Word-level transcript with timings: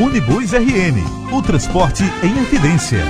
Unibus 0.00 0.52
RN, 0.52 0.96
o 1.30 1.42
transporte 1.42 2.02
em 2.22 2.38
evidência. 2.42 3.04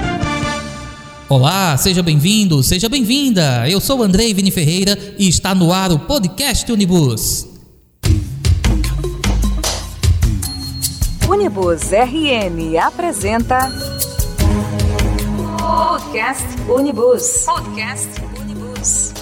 Olá, 1.28 1.76
seja 1.76 2.02
bem-vindo, 2.02 2.60
seja 2.64 2.88
bem-vinda. 2.88 3.70
Eu 3.70 3.80
sou 3.80 4.02
Andrei 4.02 4.34
Vini 4.34 4.50
Ferreira 4.50 4.98
e 5.16 5.28
está 5.28 5.54
no 5.54 5.72
ar 5.72 5.92
o 5.92 6.00
podcast 6.00 6.72
Unibus. 6.72 7.46
Unibus 11.28 11.92
RN 11.92 12.76
apresenta 12.82 13.72
Podcast 15.60 16.44
Unibus. 16.68 17.44
Podcast 17.46 18.08
Unibus. 18.36 19.14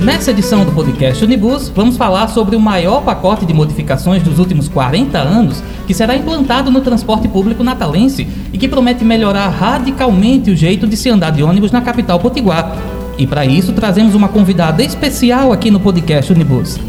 Nessa 0.00 0.30
edição 0.30 0.64
do 0.64 0.72
podcast 0.72 1.22
Unibus, 1.22 1.68
vamos 1.68 1.98
falar 1.98 2.28
sobre 2.28 2.56
o 2.56 2.60
maior 2.60 3.02
pacote 3.02 3.44
de 3.44 3.52
modificações 3.52 4.22
dos 4.22 4.38
últimos 4.38 4.66
40 4.66 5.18
anos 5.18 5.62
que 5.86 5.92
será 5.92 6.16
implantado 6.16 6.70
no 6.70 6.80
transporte 6.80 7.28
público 7.28 7.62
natalense 7.62 8.26
e 8.50 8.56
que 8.56 8.66
promete 8.66 9.04
melhorar 9.04 9.48
radicalmente 9.50 10.50
o 10.50 10.56
jeito 10.56 10.86
de 10.86 10.96
se 10.96 11.10
andar 11.10 11.32
de 11.32 11.42
ônibus 11.42 11.70
na 11.70 11.82
capital 11.82 12.18
potiguar. 12.18 12.78
E 13.18 13.26
para 13.26 13.44
isso 13.44 13.74
trazemos 13.74 14.14
uma 14.14 14.28
convidada 14.28 14.82
especial 14.82 15.52
aqui 15.52 15.70
no 15.70 15.78
podcast 15.78 16.32
Unibus. 16.32 16.80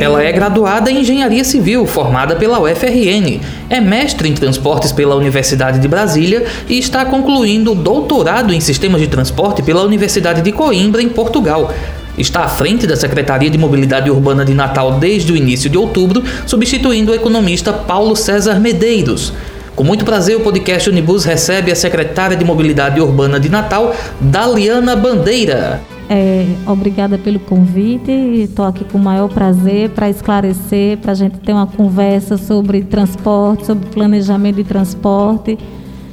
Ela 0.00 0.22
é 0.22 0.32
graduada 0.32 0.90
em 0.90 1.00
Engenharia 1.00 1.44
Civil, 1.44 1.86
formada 1.86 2.36
pela 2.36 2.58
UFRN, 2.60 3.40
é 3.68 3.80
mestre 3.80 4.28
em 4.28 4.34
Transportes 4.34 4.92
pela 4.92 5.14
Universidade 5.14 5.78
de 5.78 5.88
Brasília 5.88 6.46
e 6.68 6.78
está 6.78 7.04
concluindo 7.04 7.74
doutorado 7.74 8.52
em 8.52 8.60
Sistemas 8.60 9.00
de 9.00 9.08
Transporte 9.08 9.62
pela 9.62 9.82
Universidade 9.82 10.42
de 10.42 10.52
Coimbra, 10.52 11.02
em 11.02 11.08
Portugal. 11.08 11.72
Está 12.16 12.44
à 12.44 12.48
frente 12.48 12.86
da 12.86 12.96
Secretaria 12.96 13.50
de 13.50 13.58
Mobilidade 13.58 14.10
Urbana 14.10 14.44
de 14.44 14.54
Natal 14.54 14.98
desde 14.98 15.32
o 15.32 15.36
início 15.36 15.68
de 15.68 15.76
outubro, 15.76 16.22
substituindo 16.46 17.12
o 17.12 17.14
economista 17.14 17.72
Paulo 17.72 18.16
César 18.16 18.58
Medeiros. 18.58 19.32
Com 19.74 19.84
muito 19.84 20.06
prazer, 20.06 20.36
o 20.36 20.40
podcast 20.40 20.88
Unibus 20.88 21.24
recebe 21.24 21.70
a 21.70 21.76
secretária 21.76 22.36
de 22.36 22.44
Mobilidade 22.44 22.98
Urbana 23.00 23.38
de 23.38 23.50
Natal, 23.50 23.94
Daliana 24.18 24.96
Bandeira. 24.96 25.82
É, 26.08 26.46
obrigada 26.66 27.18
pelo 27.18 27.40
convite. 27.40 28.10
Estou 28.10 28.64
aqui 28.64 28.84
com 28.84 28.98
o 28.98 29.02
maior 29.02 29.28
prazer 29.28 29.90
para 29.90 30.08
esclarecer, 30.08 30.98
para 30.98 31.12
a 31.12 31.14
gente 31.14 31.38
ter 31.38 31.52
uma 31.52 31.66
conversa 31.66 32.36
sobre 32.36 32.84
transporte, 32.84 33.66
sobre 33.66 33.88
planejamento 33.88 34.56
de 34.56 34.64
transporte, 34.64 35.58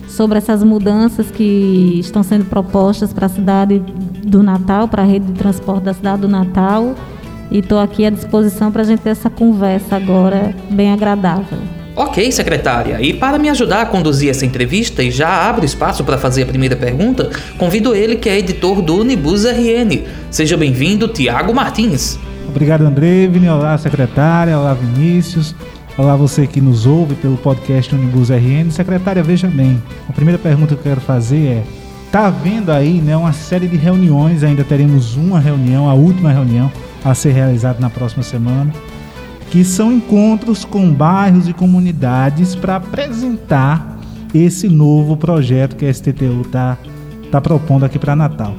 sobre 0.07 0.39
essas 0.39 0.63
mudanças 0.63 1.29
que 1.29 1.99
estão 1.99 2.23
sendo 2.23 2.45
propostas 2.45 3.13
para 3.13 3.27
a 3.27 3.29
cidade 3.29 3.79
do 4.25 4.41
Natal, 4.41 4.87
para 4.87 5.03
a 5.03 5.05
rede 5.05 5.27
de 5.27 5.33
transporte 5.33 5.83
da 5.83 5.93
cidade 5.93 6.21
do 6.21 6.27
Natal. 6.27 6.95
E 7.51 7.59
estou 7.59 7.77
aqui 7.79 8.03
à 8.03 8.09
disposição 8.09 8.71
para 8.71 8.81
a 8.81 8.85
gente 8.85 9.01
ter 9.01 9.11
essa 9.11 9.29
conversa 9.29 9.95
agora 9.95 10.55
bem 10.71 10.91
agradável. 10.91 11.82
Ok, 11.95 12.31
secretária. 12.31 12.99
E 12.99 13.13
para 13.13 13.37
me 13.37 13.49
ajudar 13.49 13.83
a 13.83 13.85
conduzir 13.85 14.27
essa 14.27 14.45
entrevista 14.47 15.03
e 15.03 15.11
já 15.11 15.47
abro 15.47 15.63
espaço 15.63 16.03
para 16.03 16.17
fazer 16.17 16.41
a 16.41 16.45
primeira 16.47 16.75
pergunta, 16.75 17.29
convido 17.55 17.93
ele 17.93 18.15
que 18.15 18.27
é 18.27 18.39
editor 18.39 18.81
do 18.81 19.01
Unibus 19.01 19.45
RN. 19.45 20.03
Seja 20.31 20.57
bem-vindo, 20.57 21.07
Tiago 21.07 21.53
Martins. 21.53 22.17
Obrigado, 22.47 22.81
André. 22.83 23.29
Olá, 23.47 23.77
secretária. 23.77 24.57
Olá, 24.57 24.73
Vinícius. 24.73 25.53
Olá, 25.95 26.15
você 26.15 26.47
que 26.47 26.59
nos 26.59 26.87
ouve 26.87 27.13
pelo 27.13 27.37
podcast 27.37 27.93
Unibus 27.93 28.31
RN. 28.31 28.71
Secretária, 28.71 29.21
veja 29.21 29.47
bem, 29.47 29.79
a 30.09 30.13
primeira 30.13 30.39
pergunta 30.39 30.73
que 30.73 30.79
eu 30.79 30.83
quero 30.83 31.01
fazer 31.01 31.45
é: 31.45 31.63
tá 32.11 32.25
havendo 32.25 32.71
aí 32.71 33.01
né, 33.01 33.15
uma 33.15 33.33
série 33.33 33.67
de 33.67 33.77
reuniões, 33.77 34.43
ainda 34.43 34.63
teremos 34.63 35.15
uma 35.15 35.39
reunião, 35.39 35.87
a 35.87 35.93
última 35.93 36.31
reunião 36.31 36.71
a 37.05 37.13
ser 37.13 37.33
realizada 37.33 37.79
na 37.79 37.89
próxima 37.91 38.23
semana 38.23 38.73
que 39.53 39.63
são 39.63 39.93
encontros 39.93 40.65
com 40.65 40.91
bairros 40.91 41.47
e 41.47 41.53
comunidades 41.53 42.55
para 42.55 42.77
apresentar 42.77 43.99
esse 44.33 44.67
novo 44.67 45.15
projeto 45.15 45.75
que 45.75 45.85
a 45.85 45.93
STTU 45.93 46.41
está 46.41 46.75
tá 47.29 47.39
propondo 47.39 47.85
aqui 47.85 47.99
para 47.99 48.15
Natal. 48.15 48.55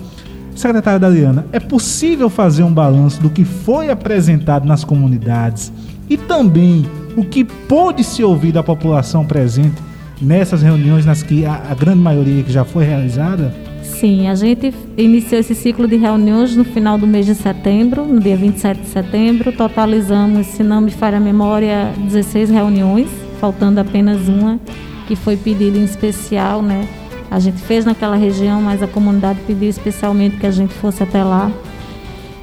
Secretária 0.55 1.01
Daliana, 1.01 1.47
é 1.51 1.59
possível 1.59 2.31
fazer 2.31 2.63
um 2.63 2.73
balanço 2.73 3.21
do 3.21 3.29
que 3.29 3.45
foi 3.45 3.91
apresentado 3.91 4.69
nas 4.69 4.85
comunidades 4.85 5.73
e 6.09 6.17
também 6.17 6.87
o 7.17 7.25
que 7.25 7.43
pôde 7.43 8.05
se 8.05 8.23
ouvir 8.23 8.53
da 8.53 8.63
população 8.63 9.27
presente 9.27 9.83
nessas 10.23 10.63
reuniões, 10.63 11.05
nas 11.05 11.25
que 11.25 11.45
a, 11.45 11.55
a 11.73 11.75
grande 11.75 11.99
maioria 11.99 12.45
que 12.45 12.53
já 12.53 12.65
foi 12.65 12.85
realizada? 12.85 13.53
Sim, 14.01 14.29
a 14.29 14.35
gente 14.35 14.75
iniciou 14.99 15.41
esse 15.41 15.55
ciclo 15.55 15.87
de 15.87 15.97
reuniões 15.97 16.57
no 16.57 16.65
final 16.65 16.99
do 16.99 17.07
mês 17.07 17.25
de 17.27 17.35
setembro, 17.35 18.05
no 18.05 18.19
dia 18.19 18.37
27 18.37 18.81
de 18.81 18.89
setembro. 18.89 19.53
Totalizamos, 19.53 20.49
se 20.49 20.65
não 20.65 20.81
me 20.81 20.91
falha 20.91 21.19
a 21.19 21.21
memória, 21.21 21.93
16 21.99 22.51
reuniões, 22.51 23.09
faltando 23.41 23.79
apenas 23.79 24.29
uma, 24.29 24.59
que 25.07 25.15
foi 25.15 25.37
pedida 25.37 25.79
em 25.79 25.85
especial, 25.85 26.61
né? 26.61 26.89
A 27.31 27.39
gente 27.39 27.61
fez 27.63 27.85
naquela 27.85 28.17
região, 28.17 28.61
mas 28.61 28.83
a 28.83 28.89
comunidade 28.89 29.39
pediu 29.47 29.69
especialmente 29.69 30.39
que 30.39 30.47
a 30.47 30.51
gente 30.51 30.75
fosse 30.75 31.03
até 31.03 31.23
lá. 31.23 31.51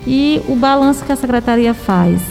E 0.08 0.42
o 0.48 0.56
balanço 0.56 1.04
que 1.04 1.12
a 1.12 1.16
secretaria 1.18 1.74
faz 1.74 2.22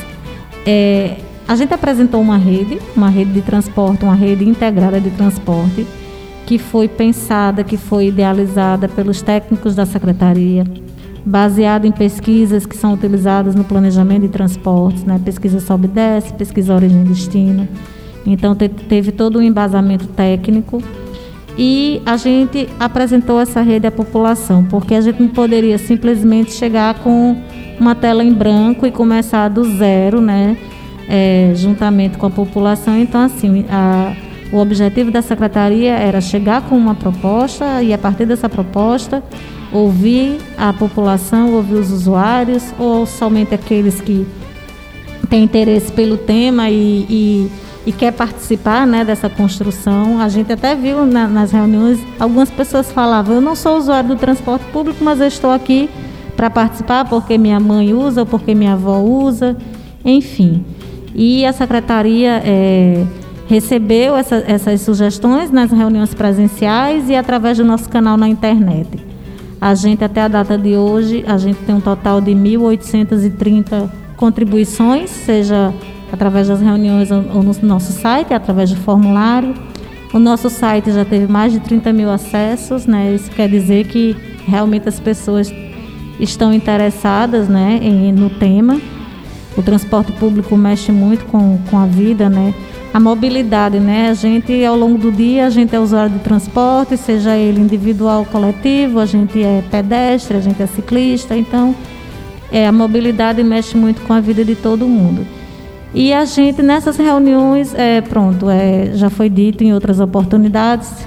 é, 0.67 1.19
a 1.47 1.55
gente 1.55 1.75
apresentou 1.75 2.21
uma 2.21 2.39
rede, 2.39 2.79
uma 2.97 3.11
rede 3.11 3.33
de 3.33 3.43
transporte, 3.43 4.03
uma 4.03 4.15
rede 4.15 4.49
integrada 4.49 4.99
de 4.99 5.11
transporte 5.11 5.87
que 6.51 6.59
foi 6.59 6.89
pensada, 6.89 7.63
que 7.63 7.77
foi 7.77 8.09
idealizada 8.09 8.89
pelos 8.89 9.23
técnicos 9.23 9.77
da 9.77 9.87
secretaria, 9.87 10.65
baseada 11.25 11.87
em 11.87 11.93
pesquisas 11.93 12.67
que 12.67 12.77
são 12.77 12.95
utilizadas 12.95 13.55
no 13.55 13.63
planejamento 13.63 14.23
de 14.23 14.31
transportes, 14.31 15.05
né? 15.05 15.21
pesquisa 15.25 15.61
sobe 15.61 15.87
e 15.87 15.91
desce, 15.91 16.33
pesquisa 16.33 16.75
origem 16.75 17.03
e 17.03 17.05
destino. 17.05 17.69
Então 18.27 18.57
te 18.57 18.69
teve 18.69 19.13
todo 19.13 19.39
um 19.39 19.43
embasamento 19.43 20.09
técnico 20.09 20.83
e 21.57 22.03
a 22.05 22.17
gente 22.17 22.69
apresentou 22.81 23.39
essa 23.39 23.63
rede 23.63 23.87
à 23.87 23.93
população, 23.93 24.65
porque 24.65 24.97
a 24.97 25.01
gente 25.01 25.23
não 25.23 25.29
poderia 25.29 25.79
simplesmente 25.79 26.53
chegar 26.53 26.95
com 26.95 27.37
uma 27.79 27.95
tela 27.95 28.25
em 28.25 28.33
branco 28.33 28.85
e 28.89 28.91
começar 28.91 29.47
do 29.47 29.63
zero, 29.77 30.21
né? 30.21 30.57
É, 31.09 31.53
juntamente 31.55 32.19
com 32.19 32.27
a 32.27 32.31
população. 32.31 32.99
Então, 32.99 33.21
assim, 33.21 33.65
a, 33.71 34.17
o 34.53 34.59
objetivo 34.59 35.11
da 35.11 35.23
secretaria 35.23 35.93
era 35.93 36.21
chegar 36.21 36.63
com 36.63 36.77
uma 36.77 36.95
proposta 36.95 37.83
e, 37.83 37.95
a 37.95 37.99
partir 37.99 38.27
dessa 38.27 38.49
proposta, 38.49 39.23
ouvir 39.73 40.39
a 40.59 40.73
população, 40.73 41.55
ouvir 41.55 41.75
os 41.75 41.93
usuários, 41.93 42.75
ou 42.77 43.07
somente 43.07 43.55
aqueles 43.55 44.01
que 44.01 44.27
têm 45.29 45.45
interesse 45.45 45.93
pelo 45.93 46.17
tema 46.17 46.69
e, 46.69 47.07
e, 47.09 47.51
e 47.87 47.93
quer 47.93 48.13
participar 48.13 48.85
né, 48.89 49.05
dessa 49.05 49.29
construção. 49.29 50.21
A 50.21 50.29
gente 50.29 50.53
até 50.53 50.75
viu 50.75 51.07
na, 51.07 51.29
nas 51.29 51.53
reuniões, 51.53 52.01
algumas 52.19 52.51
pessoas 52.51 52.91
falavam, 52.91 53.37
eu 53.37 53.41
não 53.41 53.55
sou 53.55 53.79
usuário 53.79 54.09
do 54.09 54.17
transporte 54.17 54.65
público, 54.73 55.05
mas 55.05 55.21
eu 55.21 55.29
estou 55.29 55.53
aqui 55.53 55.89
para 56.35 56.51
participar 56.51 57.05
porque 57.05 57.39
minha 57.39 57.61
mãe 57.61 57.95
usa 57.95 58.23
ou 58.23 58.27
porque 58.27 58.53
minha 58.53 58.73
avó 58.73 58.99
usa, 58.99 59.57
enfim. 60.05 60.65
E 61.15 61.47
a 61.47 61.53
secretaria... 61.53 62.43
É, 62.45 63.05
recebeu 63.51 64.17
essa, 64.17 64.45
essas 64.47 64.81
sugestões 64.81 65.51
nas 65.51 65.73
reuniões 65.73 66.15
presenciais 66.15 67.11
e 67.11 67.17
através 67.17 67.59
do 67.59 67.65
nosso 67.65 67.89
canal 67.89 68.17
na 68.17 68.29
internet. 68.29 68.89
A 69.61 69.75
gente, 69.75 70.05
até 70.05 70.23
a 70.23 70.29
data 70.29 70.57
de 70.57 70.77
hoje, 70.77 71.25
a 71.27 71.37
gente 71.37 71.59
tem 71.65 71.75
um 71.75 71.81
total 71.81 72.21
de 72.21 72.31
1.830 72.31 73.91
contribuições, 74.17 75.11
seja 75.11 75.75
através 76.13 76.47
das 76.47 76.61
reuniões 76.61 77.11
ou 77.11 77.43
no 77.43 77.53
nosso 77.63 77.93
site, 77.93 78.33
através 78.33 78.71
do 78.71 78.77
formulário. 78.77 79.53
O 80.15 80.21
nosso 80.21 80.49
site 80.49 80.93
já 80.93 81.05
teve 81.05 81.27
mais 81.27 81.53
de 81.53 81.59
30 81.59 81.93
mil 81.93 82.09
acessos, 82.09 82.87
né? 82.87 83.13
Isso 83.13 83.33
quer 83.33 83.49
dizer 83.49 83.89
que 83.89 84.17
realmente 84.47 84.89
as 84.89 85.01
pessoas 85.01 85.53
estão 86.21 86.53
interessadas 86.53 87.49
né, 87.49 87.81
em, 87.83 88.13
no 88.13 88.31
tema. 88.31 88.81
O 89.57 89.63
transporte 89.63 90.13
público 90.13 90.57
mexe 90.57 90.93
muito 90.93 91.25
com, 91.27 91.59
com 91.69 91.79
a 91.79 91.87
vida, 91.87 92.29
né? 92.29 92.55
A 92.93 92.99
mobilidade, 92.99 93.79
né? 93.79 94.11
A 94.11 94.15
gente, 94.15 94.65
ao 94.65 94.77
longo 94.77 94.99
do 94.99 95.13
dia, 95.13 95.47
a 95.47 95.51
gente 95.51 95.75
é 95.75 95.79
usuário 95.79 96.13
de 96.13 96.19
transporte, 96.19 96.97
seja 96.97 97.37
ele 97.37 97.61
individual 97.61 98.21
ou 98.21 98.25
coletivo, 98.25 98.99
a 98.99 99.07
gente 99.07 99.43
é 99.43 99.63
pedestre, 99.71 100.37
a 100.37 100.41
gente 100.41 100.61
é 100.61 100.67
ciclista, 100.67 101.37
então 101.37 101.75
é, 102.51 102.67
a 102.67 102.73
mobilidade 102.73 103.43
mexe 103.45 103.77
muito 103.77 104.03
com 104.03 104.13
a 104.13 104.21
vida 104.21 104.45
de 104.45 104.57
todo 104.57 104.87
mundo. 104.89 105.25
E 105.95 106.13
a 106.13 106.25
gente, 106.25 106.63
nessas 106.63 106.97
reuniões, 106.97 107.75
é, 107.75 108.01
pronto, 108.01 108.51
é, 108.51 108.91
já 108.95 109.09
foi 109.09 109.29
dito 109.29 109.63
em 109.63 109.73
outras 109.73 110.01
oportunidades, 110.01 111.07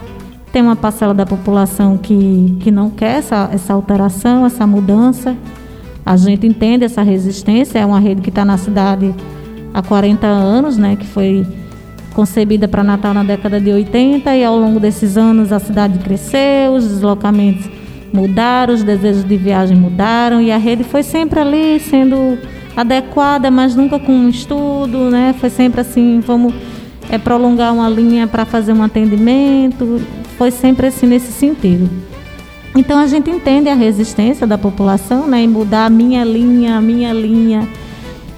tem 0.54 0.62
uma 0.62 0.76
parcela 0.76 1.14
da 1.14 1.26
população 1.26 1.98
que, 1.98 2.58
que 2.62 2.70
não 2.70 2.90
quer 2.90 3.18
essa, 3.18 3.50
essa 3.52 3.74
alteração, 3.74 4.46
essa 4.46 4.68
mudança. 4.68 5.36
A 6.06 6.16
gente 6.16 6.46
entende 6.46 6.86
essa 6.86 7.02
resistência, 7.02 7.80
é 7.80 7.86
uma 7.86 8.00
rede 8.00 8.22
que 8.22 8.30
está 8.30 8.46
na 8.46 8.58
cidade 8.58 9.14
há 9.74 9.82
40 9.82 10.28
anos, 10.28 10.78
né, 10.78 10.96
que 10.96 11.08
foi 11.08 11.46
concebida 12.14 12.68
para 12.68 12.84
Natal 12.84 13.14
na 13.14 13.24
década 13.24 13.60
de 13.60 13.72
80 13.72 14.36
e 14.36 14.44
ao 14.44 14.58
longo 14.58 14.80
desses 14.80 15.18
anos 15.18 15.52
a 15.52 15.60
cidade 15.60 16.00
cresceu, 16.00 16.74
os 16.74 16.88
deslocamentos 16.88 17.68
mudaram, 18.14 18.74
os 18.74 18.84
desejos 18.84 19.24
de 19.24 19.36
viagem 19.36 19.76
mudaram 19.76 20.40
e 20.40 20.52
a 20.52 20.58
rede 20.58 20.84
foi 20.84 21.04
sempre 21.04 21.40
ali 21.40 21.80
sendo 21.80 22.38
adequada, 22.76 23.50
mas 23.50 23.76
nunca 23.76 24.00
com 24.00 24.12
um 24.12 24.30
estudo, 24.30 25.10
né? 25.10 25.34
Foi 25.40 25.50
sempre 25.50 25.82
assim, 25.82 26.20
vamos 26.20 26.54
é, 27.10 27.18
prolongar 27.18 27.74
uma 27.74 27.90
linha 27.90 28.28
para 28.28 28.46
fazer 28.46 28.74
um 28.74 28.84
atendimento, 28.84 30.02
foi 30.38 30.52
sempre 30.52 30.88
assim 30.88 31.08
nesse 31.08 31.32
sentido. 31.32 31.90
Então 32.76 33.00
a 33.00 33.06
gente 33.06 33.30
entende 33.30 33.70
a 33.70 33.76
resistência 33.76 34.48
da 34.48 34.58
população, 34.58 35.28
né, 35.28 35.42
em 35.42 35.48
mudar 35.48 35.86
a 35.86 35.90
minha 35.90 36.24
linha, 36.24 36.78
a 36.78 36.82
minha 36.82 37.14
linha. 37.14 37.68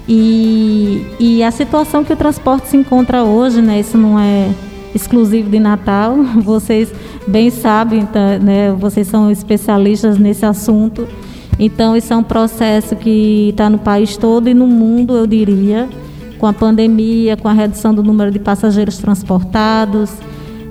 E, 0.08 1.06
e 1.20 1.44
a 1.44 1.52
situação 1.52 2.04
que 2.04 2.14
o 2.14 2.16
transporte 2.16 2.68
se 2.68 2.78
encontra 2.78 3.24
hoje, 3.24 3.62
né, 3.62 3.80
isso 3.80 3.98
não 3.98 4.20
é 4.20 4.50
exclusivo 4.94 5.50
de 5.50 5.60
Natal, 5.60 6.16
vocês 6.44 6.94
bem 7.28 7.50
sabem, 7.50 8.06
tá, 8.06 8.38
né, 8.38 8.72
vocês 8.72 9.08
são 9.08 9.32
especialistas 9.32 10.18
nesse 10.18 10.46
assunto. 10.46 11.08
Então 11.58 11.96
isso 11.96 12.14
é 12.14 12.16
um 12.16 12.24
processo 12.24 12.96
que 12.96 13.50
está 13.50 13.70
no 13.70 13.80
país 13.80 14.18
todo 14.18 14.48
e 14.48 14.54
no 14.54 14.68
mundo, 14.68 15.16
eu 15.16 15.26
diria, 15.26 15.90
com 16.38 16.46
a 16.46 16.54
pandemia, 16.54 17.38
com 17.38 17.48
a 17.48 17.54
redução 17.54 17.94
do 17.94 18.04
número 18.04 18.30
de 18.30 18.40
passageiros 18.40 18.98
transportados 18.98 20.12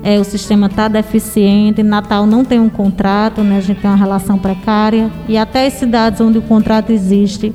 é, 0.05 0.19
o 0.19 0.23
sistema 0.23 0.67
está 0.67 0.87
deficiente, 0.87 1.81
Natal 1.81 2.27
não 2.27 2.45
tem 2.45 2.59
um 2.59 2.69
contrato, 2.69 3.41
né, 3.41 3.57
a 3.57 3.59
gente 3.59 3.81
tem 3.81 3.89
uma 3.89 3.97
relação 3.97 4.37
precária, 4.37 5.09
e 5.27 5.35
até 5.35 5.65
as 5.65 5.73
cidades 5.73 6.21
onde 6.21 6.37
o 6.37 6.43
contrato 6.43 6.91
existe 6.91 7.51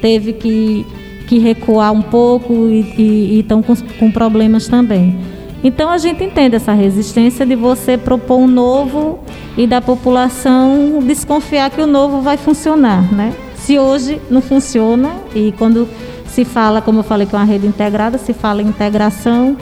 teve 0.00 0.32
que, 0.34 0.86
que 1.28 1.38
recuar 1.38 1.92
um 1.92 2.00
pouco 2.00 2.68
e 2.68 3.38
estão 3.40 3.62
com, 3.62 3.76
com 3.76 4.10
problemas 4.10 4.66
também. 4.66 5.14
Então 5.62 5.90
a 5.90 5.98
gente 5.98 6.24
entende 6.24 6.56
essa 6.56 6.72
resistência 6.72 7.44
de 7.44 7.54
você 7.54 7.98
propor 7.98 8.38
um 8.38 8.46
novo 8.46 9.18
e 9.56 9.66
da 9.66 9.80
população 9.80 11.00
desconfiar 11.04 11.70
que 11.70 11.82
o 11.82 11.86
novo 11.86 12.22
vai 12.22 12.38
funcionar, 12.38 13.12
né? 13.12 13.34
Se 13.56 13.78
hoje 13.78 14.20
não 14.30 14.40
funciona 14.40 15.10
e 15.34 15.52
quando 15.58 15.86
se 16.26 16.44
fala, 16.44 16.80
como 16.80 17.00
eu 17.00 17.04
falei, 17.04 17.26
com 17.26 17.36
a 17.36 17.44
rede 17.44 17.66
integrada, 17.66 18.16
se 18.16 18.32
fala 18.32 18.62
em 18.62 18.66
integração, 18.66 19.56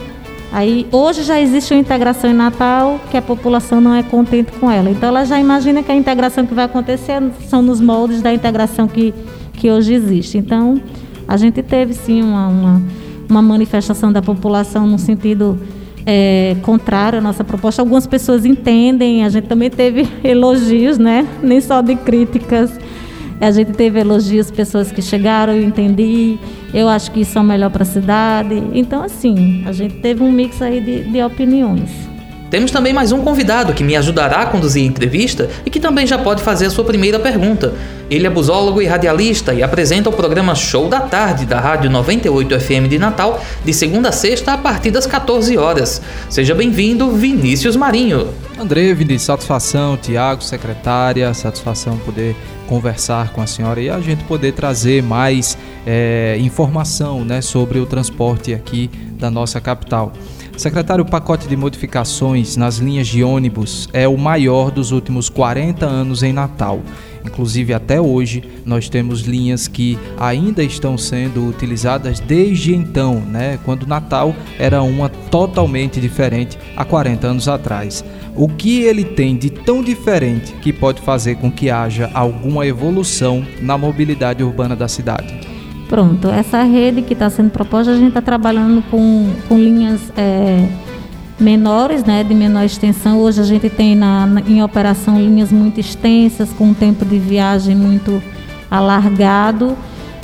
Aí 0.53 0.87
hoje 0.93 1.23
já 1.25 1.41
existe 1.41 1.75
uma 1.75 1.81
integração 1.81 2.31
em 2.31 2.33
Natal 2.33 3.01
que 3.11 3.17
a 3.17 3.21
população 3.21 3.81
não 3.81 3.93
é 3.93 4.03
contente 4.03 4.53
com 4.53 4.71
ela. 4.71 4.89
Então 4.89 5.09
ela 5.09 5.25
já 5.25 5.41
imagina 5.41 5.83
que 5.83 5.91
a 5.91 5.95
integração 5.95 6.47
que 6.47 6.55
vai 6.55 6.65
acontecer 6.65 7.21
são 7.49 7.61
nos 7.61 7.81
moldes 7.81 8.23
da 8.23 8.33
integração 8.33 8.87
que, 8.87 9.13
que 9.55 9.71
hoje 9.71 9.93
existe. 9.93 10.39
Então 10.39 10.81
a 11.27 11.37
gente 11.37 11.63
teve 11.63 11.95
sim 11.95 12.23
uma, 12.23 12.49
uma, 12.49 12.83
uma 13.29 13.43
manifestação 13.43 14.13
da 14.13 14.23
população 14.23 14.87
no 14.87 14.99
sentido 14.99 15.59
é, 16.05 16.57
contrário 16.63 17.19
à 17.19 17.23
nossa 17.23 17.43
proposta. 17.43 17.83
Algumas 17.83 18.07
pessoas 18.07 18.45
entendem, 18.45 19.25
a 19.25 19.29
gente 19.29 19.49
também 19.49 19.69
teve 19.69 20.09
elogios, 20.23 20.99
né? 20.99 21.27
Nem 21.43 21.61
só 21.61 21.81
de 21.83 21.97
críticas. 21.97 22.79
A 23.41 23.51
gente 23.51 23.73
teve 23.73 24.01
elogios, 24.01 24.51
pessoas 24.51 24.91
que 24.91 25.03
chegaram, 25.03 25.53
eu 25.53 25.63
entendi, 25.63 26.39
eu 26.73 26.89
acho 26.89 27.11
que 27.11 27.21
isso 27.21 27.39
é 27.39 27.43
melhor 27.43 27.71
para 27.71 27.83
a 27.83 27.87
cidade. 27.87 28.63
Então, 28.73 29.03
assim, 29.03 29.63
a 29.67 29.73
gente 29.73 29.97
teve 29.97 30.23
um 30.23 30.33
mix 30.33 30.63
aí 30.63 30.81
de, 30.81 31.05
de 31.05 31.23
opiniões. 31.23 32.16
Temos 32.51 32.71
também 32.71 32.93
mais 32.93 33.11
um 33.11 33.23
convidado 33.23 33.75
que 33.75 33.83
me 33.83 33.97
ajudará 33.97 34.43
a 34.43 34.47
conduzir 34.47 34.85
a 34.85 34.87
entrevista 34.87 35.51
e 35.65 35.71
que 35.71 35.81
também 35.81 36.07
já 36.07 36.17
pode 36.17 36.43
fazer 36.43 36.67
a 36.67 36.71
sua 36.71 36.85
primeira 36.85 37.19
pergunta. 37.19 37.75
Ele 38.09 38.25
é 38.25 38.31
busólogo 38.31 38.81
e 38.81 38.87
radialista 38.87 39.53
e 39.53 39.65
apresenta 39.65 40.09
o 40.09 40.13
programa 40.13 40.55
Show 40.55 40.89
da 40.89 41.01
Tarde 41.01 41.45
da 41.45 41.59
Rádio 41.59 41.91
98 41.91 42.61
FM 42.61 42.89
de 42.89 43.01
Natal, 43.01 43.43
de 43.65 43.75
segunda 43.75 44.11
a 44.11 44.13
sexta 44.13 44.53
a 44.53 44.59
partir 44.59 44.93
das 44.93 45.07
14 45.07 45.59
horas. 45.59 46.01
Seja 46.31 46.55
bem-vindo, 46.55 47.11
Vinícius 47.11 47.75
Marinho. 47.75 48.29
André, 48.57 48.95
Vinícius, 48.95 49.23
satisfação, 49.23 49.97
Tiago, 49.97 50.43
secretária, 50.43 51.35
satisfação 51.35 51.99
poder 51.99 52.37
conversar 52.69 53.33
com 53.33 53.43
a 53.43 53.47
senhora 53.47 53.81
e 53.81 53.91
a 53.91 54.01
gente 54.01 54.23
poder 54.25 54.53
trazer 54.53 55.03
mais 55.03 55.59
é, 55.85 56.37
informação 56.39 57.25
né, 57.25 57.41
sobre 57.41 57.81
o 57.81 57.87
transporte 57.87 58.55
aqui 58.55 58.89
da 59.19 59.31
nossa 59.33 59.61
capital. 59.61 60.13
Secretário, 60.57 61.05
o 61.05 61.07
pacote 61.07 61.47
de 61.47 61.55
modificações 61.55 62.57
nas 62.57 62.79
linhas 62.79 63.07
de 63.07 63.23
ônibus 63.23 63.91
é 63.93 64.09
o 64.09 64.17
maior 64.17 64.71
dos 64.71 64.91
últimos 64.91 65.29
40 65.29 65.85
anos 65.85 66.23
em 66.23 66.33
Natal. 66.33 66.81
Inclusive, 67.23 67.75
até 67.75 68.01
hoje, 68.01 68.43
nós 68.65 68.89
temos 68.89 69.21
linhas 69.21 69.69
que 69.69 69.99
ainda 70.17 70.63
estão 70.63 70.97
sendo 70.97 71.47
utilizadas 71.47 72.21
desde 72.21 72.75
então, 72.75 73.21
né? 73.21 73.59
quando 73.67 73.87
Natal 73.87 74.35
era 74.59 74.83
uma 74.83 75.11
totalmente 75.11 76.01
diferente 76.01 76.57
há 76.75 76.87
40 76.87 77.27
anos 77.27 77.49
atrás. 77.49 78.03
O 78.35 78.49
que 78.49 78.81
ele 78.81 79.05
tem 79.05 79.37
de 79.37 79.51
tão 79.51 79.83
diferente 79.83 80.55
que 80.55 80.73
pode 80.73 81.03
fazer 81.03 81.37
com 81.37 81.51
que 81.51 81.69
haja 81.69 82.11
alguma 82.15 82.67
evolução 82.67 83.45
na 83.61 83.77
mobilidade 83.77 84.43
urbana 84.43 84.75
da 84.75 84.89
cidade? 84.89 85.56
Pronto, 85.89 86.29
essa 86.29 86.63
rede 86.63 87.03
que 87.03 87.13
está 87.13 87.31
sendo 87.31 87.51
proposta, 87.51 87.93
a 87.93 87.97
gente 87.97 88.09
está 88.09 88.23
trabalhando 88.23 88.83
com, 88.91 89.31
com 89.49 89.59
linhas. 89.59 90.13
É 90.17 90.69
menores, 91.39 92.05
né, 92.05 92.25
de 92.25 92.35
menor 92.35 92.65
extensão. 92.65 93.21
Hoje 93.21 93.41
a 93.41 93.45
gente 93.45 93.69
tem 93.69 93.95
na, 93.95 94.27
na, 94.27 94.41
em 94.41 94.63
operação 94.63 95.21
linhas 95.21 95.53
muito 95.53 95.79
extensas, 95.79 96.51
com 96.53 96.69
um 96.69 96.75
tempo 96.75 97.05
de 97.05 97.19
viagem 97.19 97.77
muito 97.77 98.23
alargado. 98.71 99.77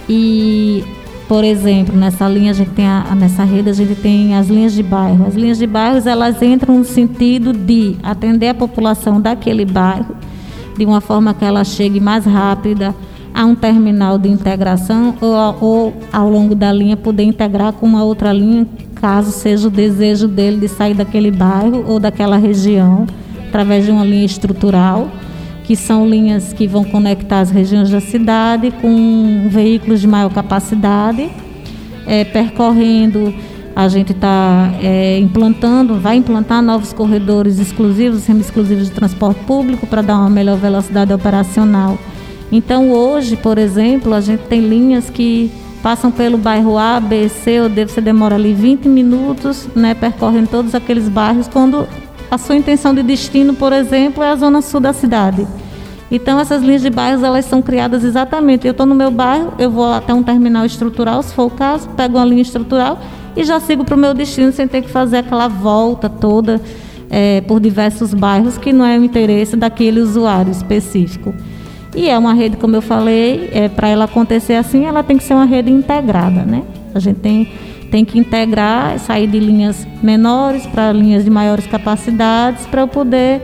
E, 0.08 0.82
por 1.28 1.44
exemplo, 1.44 1.96
nessa 1.96 2.26
linha 2.28 2.50
a 2.50 2.54
gente 2.54 2.70
tem 2.70 2.86
a, 2.86 3.14
nessa 3.14 3.44
rede 3.44 3.70
a 3.70 3.72
gente 3.72 3.94
tem 3.94 4.34
as 4.34 4.48
linhas 4.48 4.72
de 4.72 4.82
bairro. 4.82 5.26
As 5.26 5.34
linhas 5.34 5.58
de 5.58 5.66
bairros 5.66 6.06
elas 6.06 6.40
entram 6.42 6.78
no 6.78 6.84
sentido 6.84 7.52
de 7.52 7.96
atender 8.02 8.48
a 8.48 8.54
população 8.54 9.20
daquele 9.20 9.64
bairro 9.64 10.16
de 10.76 10.86
uma 10.86 11.02
forma 11.02 11.34
que 11.34 11.44
ela 11.44 11.64
chegue 11.64 12.00
mais 12.00 12.24
rápida 12.24 12.94
a 13.34 13.44
um 13.44 13.54
terminal 13.54 14.18
de 14.18 14.28
integração 14.28 15.14
ou, 15.20 15.56
ou 15.60 15.94
ao 16.12 16.28
longo 16.28 16.54
da 16.54 16.72
linha 16.72 16.96
poder 16.96 17.22
integrar 17.22 17.72
com 17.72 17.86
uma 17.86 18.04
outra 18.04 18.32
linha 18.32 18.66
caso 19.02 19.32
seja 19.32 19.66
o 19.66 19.70
desejo 19.70 20.28
dele 20.28 20.60
de 20.60 20.68
sair 20.68 20.94
daquele 20.94 21.32
bairro 21.32 21.84
ou 21.88 21.98
daquela 21.98 22.36
região, 22.36 23.04
através 23.48 23.84
de 23.84 23.90
uma 23.90 24.04
linha 24.04 24.24
estrutural, 24.24 25.08
que 25.64 25.74
são 25.74 26.08
linhas 26.08 26.52
que 26.52 26.68
vão 26.68 26.84
conectar 26.84 27.40
as 27.40 27.50
regiões 27.50 27.90
da 27.90 28.00
cidade 28.00 28.70
com 28.80 29.48
veículos 29.48 30.00
de 30.00 30.06
maior 30.06 30.32
capacidade, 30.32 31.28
é, 32.06 32.22
percorrendo. 32.22 33.34
A 33.74 33.88
gente 33.88 34.12
está 34.12 34.70
é, 34.80 35.18
implantando, 35.18 35.98
vai 35.98 36.16
implantar 36.16 36.62
novos 36.62 36.92
corredores 36.92 37.58
exclusivos, 37.58 38.22
semi-exclusivos 38.22 38.84
de 38.84 38.92
transporte 38.92 39.40
público 39.46 39.84
para 39.84 40.02
dar 40.02 40.16
uma 40.18 40.30
melhor 40.30 40.58
velocidade 40.58 41.12
operacional. 41.12 41.98
Então, 42.52 42.92
hoje, 42.92 43.34
por 43.34 43.56
exemplo, 43.56 44.12
a 44.12 44.20
gente 44.20 44.42
tem 44.42 44.60
linhas 44.60 45.08
que 45.08 45.50
passam 45.82 46.12
pelo 46.12 46.36
bairro 46.36 46.76
A, 46.76 47.00
B, 47.00 47.28
C 47.30 47.62
ou 47.62 47.68
D, 47.68 47.86
você 47.86 48.00
demora 48.00 48.34
ali 48.34 48.52
20 48.52 48.86
minutos, 48.88 49.66
né, 49.74 49.94
percorrendo 49.94 50.48
todos 50.48 50.74
aqueles 50.74 51.08
bairros, 51.08 51.48
quando 51.48 51.88
a 52.30 52.36
sua 52.38 52.54
intenção 52.54 52.94
de 52.94 53.02
destino, 53.02 53.54
por 53.54 53.72
exemplo, 53.72 54.22
é 54.22 54.28
a 54.28 54.36
zona 54.36 54.60
sul 54.60 54.80
da 54.80 54.92
cidade. 54.92 55.46
Então 56.10 56.38
essas 56.38 56.62
linhas 56.62 56.82
de 56.82 56.90
bairros 56.90 57.22
elas 57.22 57.46
são 57.46 57.62
criadas 57.62 58.04
exatamente. 58.04 58.66
Eu 58.66 58.72
estou 58.72 58.84
no 58.84 58.94
meu 58.94 59.10
bairro, 59.10 59.54
eu 59.58 59.70
vou 59.70 59.90
até 59.90 60.12
um 60.12 60.22
terminal 60.22 60.66
estrutural, 60.66 61.22
se 61.22 61.32
for 61.32 61.44
o 61.44 61.50
caso, 61.50 61.88
pego 61.90 62.18
uma 62.18 62.24
linha 62.26 62.42
estrutural 62.42 62.98
e 63.34 63.42
já 63.42 63.58
sigo 63.58 63.82
para 63.82 63.94
o 63.94 63.98
meu 63.98 64.12
destino 64.12 64.52
sem 64.52 64.68
ter 64.68 64.82
que 64.82 64.90
fazer 64.90 65.18
aquela 65.18 65.48
volta 65.48 66.10
toda 66.10 66.60
é, 67.08 67.40
por 67.40 67.58
diversos 67.58 68.12
bairros 68.12 68.58
que 68.58 68.74
não 68.74 68.84
é 68.84 68.98
o 68.98 69.04
interesse 69.04 69.56
daquele 69.56 70.00
usuário 70.00 70.52
específico. 70.52 71.34
E 71.94 72.08
é 72.08 72.18
uma 72.18 72.32
rede, 72.32 72.56
como 72.56 72.74
eu 72.74 72.82
falei, 72.82 73.50
é, 73.52 73.68
para 73.68 73.88
ela 73.88 74.04
acontecer 74.04 74.54
assim, 74.54 74.86
ela 74.86 75.02
tem 75.02 75.18
que 75.18 75.24
ser 75.24 75.34
uma 75.34 75.44
rede 75.44 75.70
integrada, 75.70 76.42
né? 76.42 76.62
A 76.94 76.98
gente 76.98 77.20
tem, 77.20 77.52
tem 77.90 78.04
que 78.04 78.18
integrar, 78.18 78.98
sair 78.98 79.26
de 79.26 79.38
linhas 79.38 79.86
menores 80.02 80.66
para 80.66 80.92
linhas 80.92 81.24
de 81.24 81.30
maiores 81.30 81.66
capacidades 81.66 82.66
para 82.66 82.82
eu 82.82 82.88
poder 82.88 83.42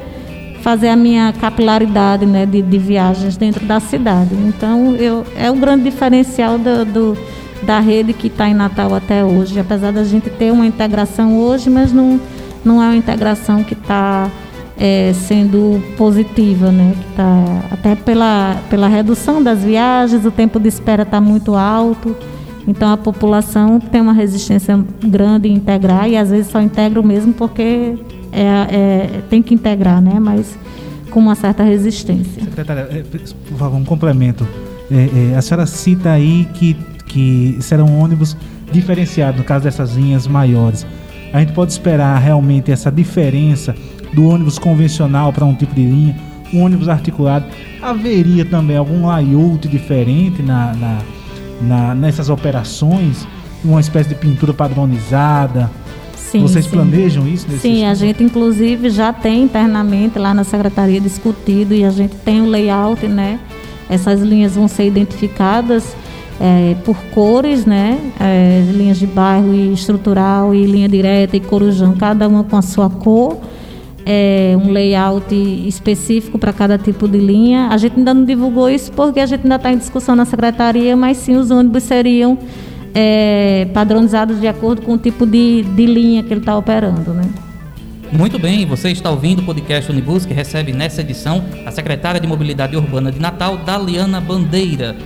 fazer 0.62 0.88
a 0.88 0.96
minha 0.96 1.32
capilaridade 1.32 2.26
né, 2.26 2.44
de, 2.44 2.62
de 2.62 2.78
viagens 2.78 3.36
dentro 3.36 3.64
da 3.64 3.80
cidade. 3.80 4.34
Então, 4.34 4.96
eu, 4.96 5.24
é 5.36 5.50
o 5.50 5.54
grande 5.54 5.84
diferencial 5.84 6.58
do, 6.58 6.84
do 6.84 7.18
da 7.62 7.80
rede 7.80 8.12
que 8.12 8.28
está 8.28 8.48
em 8.48 8.54
Natal 8.54 8.94
até 8.94 9.24
hoje. 9.24 9.58
Apesar 9.58 9.92
da 9.92 10.04
gente 10.04 10.30
ter 10.30 10.52
uma 10.52 10.66
integração 10.66 11.38
hoje, 11.38 11.68
mas 11.68 11.92
não, 11.92 12.20
não 12.64 12.82
é 12.82 12.86
uma 12.86 12.96
integração 12.96 13.62
que 13.62 13.74
está 13.74 14.30
é, 14.78 15.12
sendo 15.12 15.82
positiva, 15.96 16.70
né? 16.70 16.94
Tá, 17.16 17.64
até 17.70 17.96
pela, 17.96 18.56
pela 18.70 18.86
redução 18.86 19.42
das 19.42 19.64
viagens, 19.64 20.24
o 20.24 20.30
tempo 20.30 20.60
de 20.60 20.68
espera 20.68 21.02
está 21.02 21.20
muito 21.20 21.54
alto. 21.54 22.16
Então 22.66 22.92
a 22.92 22.96
população 22.96 23.80
tem 23.80 24.00
uma 24.00 24.12
resistência 24.12 24.78
grande 25.02 25.48
em 25.48 25.54
integrar 25.54 26.08
e 26.08 26.16
às 26.16 26.30
vezes 26.30 26.50
só 26.50 26.60
integra 26.60 27.00
o 27.00 27.06
mesmo 27.06 27.32
porque 27.32 27.96
é, 28.30 28.42
é, 28.42 29.22
tem 29.28 29.42
que 29.42 29.54
integrar, 29.54 30.00
né? 30.00 30.20
Mas 30.20 30.56
com 31.10 31.18
uma 31.18 31.34
certa 31.34 31.62
resistência. 31.62 32.44
Secretária, 32.44 32.86
é, 32.90 33.02
por 33.48 33.58
favor, 33.58 33.76
um 33.76 33.84
complemento. 33.84 34.46
É, 34.90 35.32
é, 35.32 35.36
a 35.36 35.42
senhora 35.42 35.66
cita 35.66 36.10
aí 36.10 36.46
que, 36.54 36.74
que 37.06 37.56
serão 37.60 37.98
ônibus 37.98 38.36
diferenciados, 38.70 39.38
no 39.38 39.44
caso 39.44 39.64
dessas 39.64 39.94
linhas 39.94 40.26
maiores. 40.26 40.86
A 41.32 41.40
gente 41.40 41.52
pode 41.52 41.72
esperar 41.72 42.18
realmente 42.18 42.70
essa 42.70 42.90
diferença 42.90 43.74
do 44.12 44.28
ônibus 44.28 44.58
convencional 44.58 45.32
para 45.32 45.44
um 45.44 45.54
tipo 45.54 45.74
de 45.74 45.84
linha, 45.84 46.16
um 46.52 46.62
ônibus 46.62 46.88
articulado. 46.88 47.46
Haveria 47.82 48.44
também 48.44 48.76
algum 48.76 49.06
layout 49.06 49.68
diferente 49.68 50.42
na, 50.42 50.74
na, 50.74 50.98
na 51.60 51.94
nessas 51.94 52.28
operações? 52.30 53.26
Uma 53.64 53.80
espécie 53.80 54.08
de 54.08 54.14
pintura 54.14 54.52
padronizada? 54.52 55.70
Sim, 56.14 56.42
Vocês 56.42 56.66
sim. 56.66 56.70
planejam 56.72 57.26
isso? 57.26 57.46
nesse 57.48 57.60
Sim, 57.60 57.84
a 57.84 57.92
estudo? 57.92 58.06
gente 58.06 58.22
inclusive 58.22 58.90
já 58.90 59.12
tem 59.12 59.42
internamente 59.44 60.18
lá 60.18 60.34
na 60.34 60.44
secretaria 60.44 61.00
discutido 61.00 61.74
e 61.74 61.84
a 61.84 61.90
gente 61.90 62.14
tem 62.16 62.42
o 62.42 62.46
layout, 62.46 63.06
né? 63.06 63.40
Essas 63.88 64.20
linhas 64.20 64.54
vão 64.54 64.68
ser 64.68 64.86
identificadas 64.86 65.96
eh, 66.38 66.76
por 66.84 66.96
cores, 67.14 67.64
né? 67.64 67.98
Eh, 68.20 68.62
linhas 68.72 68.98
de 68.98 69.06
bairro 69.06 69.54
e 69.54 69.72
estrutural 69.72 70.54
e 70.54 70.66
linha 70.66 70.88
direta 70.88 71.36
e 71.36 71.40
corujão, 71.40 71.94
cada 71.94 72.28
uma 72.28 72.44
com 72.44 72.56
a 72.56 72.62
sua 72.62 72.90
cor. 72.90 73.38
É, 74.06 74.56
um 74.56 74.70
layout 74.70 75.34
específico 75.66 76.38
para 76.38 76.52
cada 76.52 76.78
tipo 76.78 77.06
de 77.06 77.18
linha. 77.18 77.68
A 77.70 77.76
gente 77.76 77.98
ainda 77.98 78.14
não 78.14 78.24
divulgou 78.24 78.70
isso 78.70 78.90
porque 78.92 79.20
a 79.20 79.26
gente 79.26 79.42
ainda 79.42 79.56
está 79.56 79.70
em 79.70 79.76
discussão 79.76 80.16
na 80.16 80.24
secretaria, 80.24 80.96
mas 80.96 81.18
sim 81.18 81.36
os 81.36 81.50
ônibus 81.50 81.82
seriam 81.82 82.38
é, 82.94 83.68
padronizados 83.74 84.40
de 84.40 84.48
acordo 84.48 84.82
com 84.82 84.94
o 84.94 84.98
tipo 84.98 85.26
de, 85.26 85.62
de 85.62 85.86
linha 85.86 86.22
que 86.22 86.32
ele 86.32 86.40
está 86.40 86.56
operando, 86.56 87.12
né? 87.12 87.22
Muito 88.10 88.38
bem, 88.38 88.64
você 88.64 88.90
está 88.90 89.10
ouvindo 89.10 89.40
o 89.40 89.44
podcast 89.44 89.90
Unibus, 89.92 90.24
que 90.24 90.32
recebe 90.32 90.72
nessa 90.72 91.02
edição 91.02 91.44
a 91.66 91.70
secretária 91.70 92.18
de 92.18 92.26
Mobilidade 92.26 92.74
Urbana 92.74 93.12
de 93.12 93.20
Natal, 93.20 93.58
Daliana 93.58 94.18
Bandeira. 94.18 94.96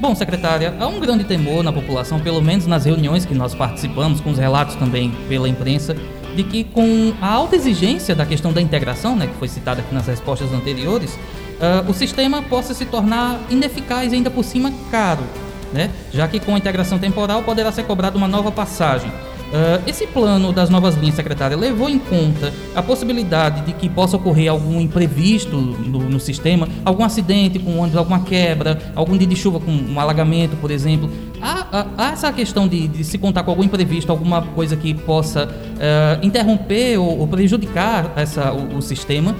Bom, 0.00 0.14
secretária, 0.14 0.74
há 0.78 0.86
um 0.88 0.98
grande 0.98 1.24
temor 1.24 1.62
na 1.62 1.72
população, 1.72 2.18
pelo 2.18 2.42
menos 2.42 2.66
nas 2.66 2.84
reuniões 2.84 3.24
que 3.24 3.34
nós 3.34 3.54
participamos, 3.54 4.20
com 4.20 4.30
os 4.30 4.38
relatos 4.38 4.74
também 4.74 5.12
pela 5.28 5.48
imprensa, 5.48 5.96
de 6.38 6.44
que 6.44 6.62
com 6.62 7.12
a 7.20 7.26
alta 7.26 7.56
exigência 7.56 8.14
da 8.14 8.24
questão 8.24 8.52
da 8.52 8.62
integração, 8.62 9.16
né, 9.16 9.26
que 9.26 9.34
foi 9.34 9.48
citada 9.48 9.80
aqui 9.80 9.92
nas 9.92 10.06
respostas 10.06 10.52
anteriores, 10.52 11.18
ah, 11.60 11.84
o 11.88 11.92
sistema 11.92 12.40
possa 12.42 12.72
se 12.74 12.84
tornar 12.84 13.40
ineficaz 13.50 14.12
e 14.12 14.14
ainda 14.14 14.30
por 14.30 14.44
cima 14.44 14.72
caro, 14.88 15.24
né, 15.72 15.90
já 16.12 16.28
que 16.28 16.38
com 16.38 16.54
a 16.54 16.58
integração 16.58 16.96
temporal 16.96 17.42
poderá 17.42 17.72
ser 17.72 17.82
cobrada 17.82 18.16
uma 18.16 18.28
nova 18.28 18.52
passagem. 18.52 19.10
Ah, 19.52 19.80
esse 19.86 20.06
plano 20.06 20.52
das 20.52 20.68
novas 20.68 20.94
linhas, 20.96 21.14
secretária, 21.14 21.56
levou 21.56 21.88
em 21.88 21.98
conta 21.98 22.52
a 22.74 22.82
possibilidade 22.82 23.62
de 23.62 23.72
que 23.72 23.88
possa 23.88 24.16
ocorrer 24.16 24.50
algum 24.50 24.80
imprevisto 24.80 25.56
no, 25.56 26.00
no 26.08 26.20
sistema, 26.20 26.68
algum 26.84 27.02
acidente 27.04 27.58
com 27.58 27.78
ônibus, 27.78 27.96
alguma 27.96 28.20
quebra, 28.20 28.78
algum 28.94 29.16
dia 29.16 29.26
de 29.26 29.36
chuva 29.36 29.58
com 29.58 29.70
um 29.70 29.98
alagamento, 29.98 30.54
por 30.56 30.70
exemplo. 30.70 31.10
Há, 31.40 31.66
há- 31.72 31.86
há 31.96 32.10
essa 32.12 32.32
questão 32.32 32.68
de, 32.68 32.88
de 32.88 33.04
se 33.04 33.16
contar 33.16 33.42
com 33.42 33.50
algum 33.50 33.64
imprevisto, 33.64 34.10
alguma 34.12 34.42
coisa 34.42 34.76
que 34.76 34.92
possa 34.92 35.48
ah, 35.80 36.18
interromper 36.22 36.98
ou, 36.98 37.20
ou 37.20 37.26
prejudicar 37.26 38.12
essa, 38.16 38.52
o, 38.52 38.76
o 38.76 38.82
sistema 38.82 39.34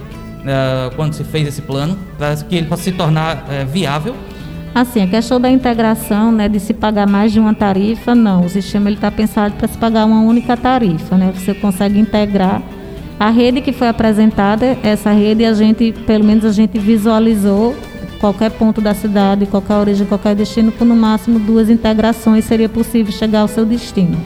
ah, 0.46 0.90
quando 0.96 1.12
se 1.12 1.24
fez 1.24 1.46
esse 1.48 1.60
plano, 1.62 1.98
para 2.16 2.34
que 2.36 2.56
ele 2.56 2.66
possa 2.66 2.82
se 2.84 2.92
tornar 2.92 3.44
eh, 3.50 3.64
viável. 3.64 4.14
Assim, 4.74 5.02
a 5.02 5.06
questão 5.06 5.40
da 5.40 5.50
integração, 5.50 6.30
né, 6.30 6.48
de 6.48 6.60
se 6.60 6.72
pagar 6.72 7.06
mais 7.08 7.32
de 7.32 7.40
uma 7.40 7.54
tarifa, 7.54 8.14
não. 8.14 8.44
O 8.44 8.48
sistema 8.48 8.90
está 8.90 9.10
pensado 9.10 9.54
para 9.56 9.66
se 9.66 9.76
pagar 9.76 10.04
uma 10.04 10.20
única 10.20 10.56
tarifa, 10.56 11.16
né? 11.16 11.32
Você 11.34 11.54
consegue 11.54 11.98
integrar 11.98 12.62
a 13.18 13.30
rede 13.30 13.60
que 13.60 13.72
foi 13.72 13.88
apresentada, 13.88 14.78
essa 14.82 15.10
rede 15.10 15.44
a 15.44 15.52
gente, 15.52 15.92
pelo 16.06 16.22
menos 16.24 16.44
a 16.44 16.52
gente 16.52 16.78
visualizou 16.78 17.74
qualquer 18.20 18.50
ponto 18.50 18.80
da 18.80 18.94
cidade, 18.94 19.46
qualquer 19.46 19.74
origem, 19.74 20.06
qualquer 20.06 20.36
destino, 20.36 20.70
com 20.70 20.84
no 20.84 20.94
máximo 20.94 21.38
duas 21.38 21.68
integrações 21.68 22.44
seria 22.44 22.68
possível 22.68 23.12
chegar 23.12 23.40
ao 23.40 23.48
seu 23.48 23.64
destino. 23.66 24.16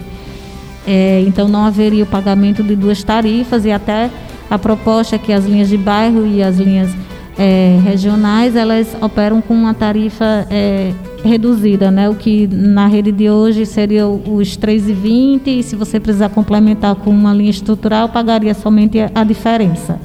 É, 0.87 1.23
então 1.27 1.49
não 1.49 1.65
haveria 1.65 2.05
o 2.05 2.07
pagamento 2.07 2.63
de 2.63 2.75
duas 2.75 3.03
tarifas 3.03 3.65
e 3.65 3.71
até 3.71 4.11
a 4.51 4.59
proposta 4.59 5.17
é 5.17 5.19
que 5.19 5.33
as 5.33 5.45
linhas 5.47 5.69
de 5.69 5.79
bairro 5.79 6.27
e 6.27 6.43
as 6.43 6.59
linhas 6.59 6.91
é, 7.39 7.79
regionais 7.83 8.55
elas 8.57 8.95
operam 9.01 9.41
com 9.41 9.55
uma 9.55 9.73
tarifa 9.73 10.47
é, 10.51 10.93
reduzida, 11.25 11.91
né? 11.91 12.09
O 12.09 12.15
que 12.15 12.47
na 12.47 12.87
rede 12.87 13.11
de 13.11 13.31
hoje 13.31 13.65
seria 13.65 14.07
os 14.07 14.57
3,20 14.59 15.47
e 15.47 15.62
se 15.62 15.75
você 15.75 15.99
precisar 15.99 16.29
complementar 16.29 16.95
com 16.97 17.11
uma 17.11 17.33
linha 17.33 17.51
estrutural 17.51 18.09
pagaria 18.09 18.53
somente 18.55 18.99
a, 19.15 19.25
diferença. 19.25 19.99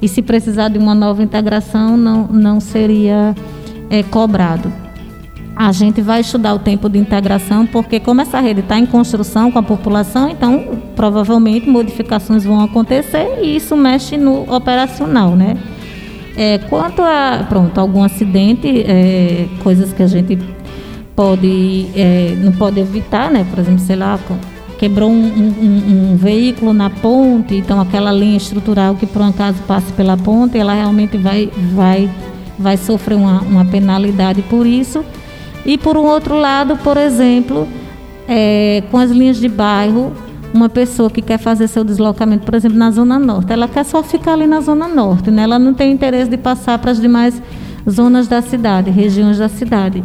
E 0.00 0.08
se 0.08 0.22
precisar 0.22 0.68
de 0.68 0.78
uma 0.78 0.94
nova 0.94 1.22
integração 1.22 1.96
não 1.96 2.26
não 2.28 2.60
seria 2.60 3.34
é, 3.90 4.02
cobrado. 4.02 4.72
A 5.56 5.70
gente 5.70 6.00
vai 6.00 6.20
estudar 6.20 6.52
o 6.52 6.58
tempo 6.58 6.88
de 6.88 6.98
integração, 6.98 7.64
porque 7.64 8.00
como 8.00 8.20
essa 8.20 8.40
rede 8.40 8.58
está 8.58 8.76
em 8.76 8.86
construção 8.86 9.52
com 9.52 9.58
a 9.60 9.62
população, 9.62 10.28
então 10.28 10.80
provavelmente 10.96 11.68
modificações 11.68 12.42
vão 12.42 12.60
acontecer 12.60 13.38
e 13.40 13.54
isso 13.54 13.76
mexe 13.76 14.16
no 14.16 14.52
operacional, 14.52 15.36
né? 15.36 15.56
É, 16.36 16.58
quanto 16.58 17.00
a 17.02 17.46
pronto 17.48 17.78
algum 17.78 18.02
acidente, 18.02 18.68
é, 18.86 19.46
coisas 19.62 19.92
que 19.92 20.02
a 20.02 20.06
gente 20.06 20.36
pode 21.14 21.86
é, 21.94 22.34
não 22.42 22.52
pode 22.52 22.80
evitar, 22.80 23.30
né? 23.30 23.46
Por 23.48 23.58
exemplo, 23.60 23.78
sei 23.80 23.96
lá, 23.96 24.18
quebrou 24.78 25.08
um, 25.10 25.14
um- 25.14 26.12
um 26.12 26.16
veículo 26.16 26.72
na 26.72 26.90
ponte, 26.90 27.54
então 27.54 27.80
aquela 27.80 28.10
linha 28.12 28.36
estrutural 28.36 28.96
que 28.96 29.06
por 29.06 29.22
um 29.22 29.28
acaso 29.28 29.58
passe 29.66 29.92
pela 29.92 30.16
ponte, 30.16 30.58
ela 30.58 30.74
realmente 30.74 31.16
vai 31.16 31.48
vai 31.72 32.10
vai 32.58 32.76
sofrer 32.76 33.16
uma, 33.16 33.40
uma 33.42 33.64
penalidade 33.64 34.42
por 34.42 34.66
isso. 34.66 35.04
E 35.66 35.78
por 35.78 35.96
um 35.96 36.04
outro 36.04 36.36
lado, 36.38 36.76
por 36.76 36.96
exemplo, 36.96 37.66
é, 38.28 38.82
com 38.90 38.98
as 38.98 39.10
linhas 39.10 39.38
de 39.38 39.48
bairro, 39.48 40.12
uma 40.54 40.68
pessoa 40.68 41.10
que 41.10 41.20
quer 41.20 41.36
fazer 41.36 41.66
seu 41.66 41.82
deslocamento, 41.82 42.44
por 42.44 42.54
exemplo, 42.54 42.78
na 42.78 42.88
Zona 42.92 43.18
Norte, 43.18 43.52
ela 43.52 43.66
quer 43.66 43.84
só 43.84 44.04
ficar 44.04 44.34
ali 44.34 44.46
na 44.46 44.60
Zona 44.60 44.86
Norte, 44.86 45.28
né? 45.28 45.42
ela 45.42 45.58
não 45.58 45.74
tem 45.74 45.90
interesse 45.90 46.30
de 46.30 46.36
passar 46.36 46.78
para 46.78 46.92
as 46.92 47.00
demais 47.00 47.42
zonas 47.90 48.28
da 48.28 48.40
cidade, 48.40 48.88
regiões 48.88 49.38
da 49.38 49.48
cidade. 49.48 50.02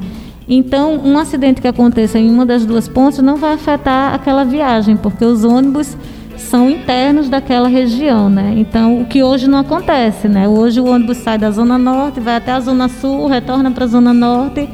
Então, 0.48 1.00
um 1.06 1.20
acidente 1.20 1.62
que 1.62 1.68
aconteça 1.68 2.18
em 2.18 2.28
uma 2.28 2.48
das 2.48 2.66
duas 2.66 2.88
pontes 2.88 3.20
não 3.20 3.38
vai 3.38 3.54
afetar 3.54 4.16
aquela 4.16 4.44
viagem, 4.44 4.98
porque 4.98 5.24
os 5.24 5.44
ônibus 5.44 5.96
são 6.36 6.68
internos 6.68 7.30
daquela 7.30 7.68
região, 7.68 8.28
né? 8.28 8.56
Então, 8.58 9.02
o 9.02 9.06
que 9.06 9.22
hoje 9.22 9.48
não 9.48 9.60
acontece, 9.60 10.28
né? 10.28 10.48
Hoje 10.48 10.80
o 10.80 10.88
ônibus 10.88 11.18
sai 11.18 11.38
da 11.38 11.52
Zona 11.52 11.78
Norte, 11.78 12.20
vai 12.20 12.38
até 12.38 12.52
a 12.52 12.60
Zona 12.60 12.88
Sul, 12.88 13.28
retorna 13.28 13.70
para 13.70 13.84
a 13.84 13.88
Zona 13.88 14.14
Norte 14.14 14.68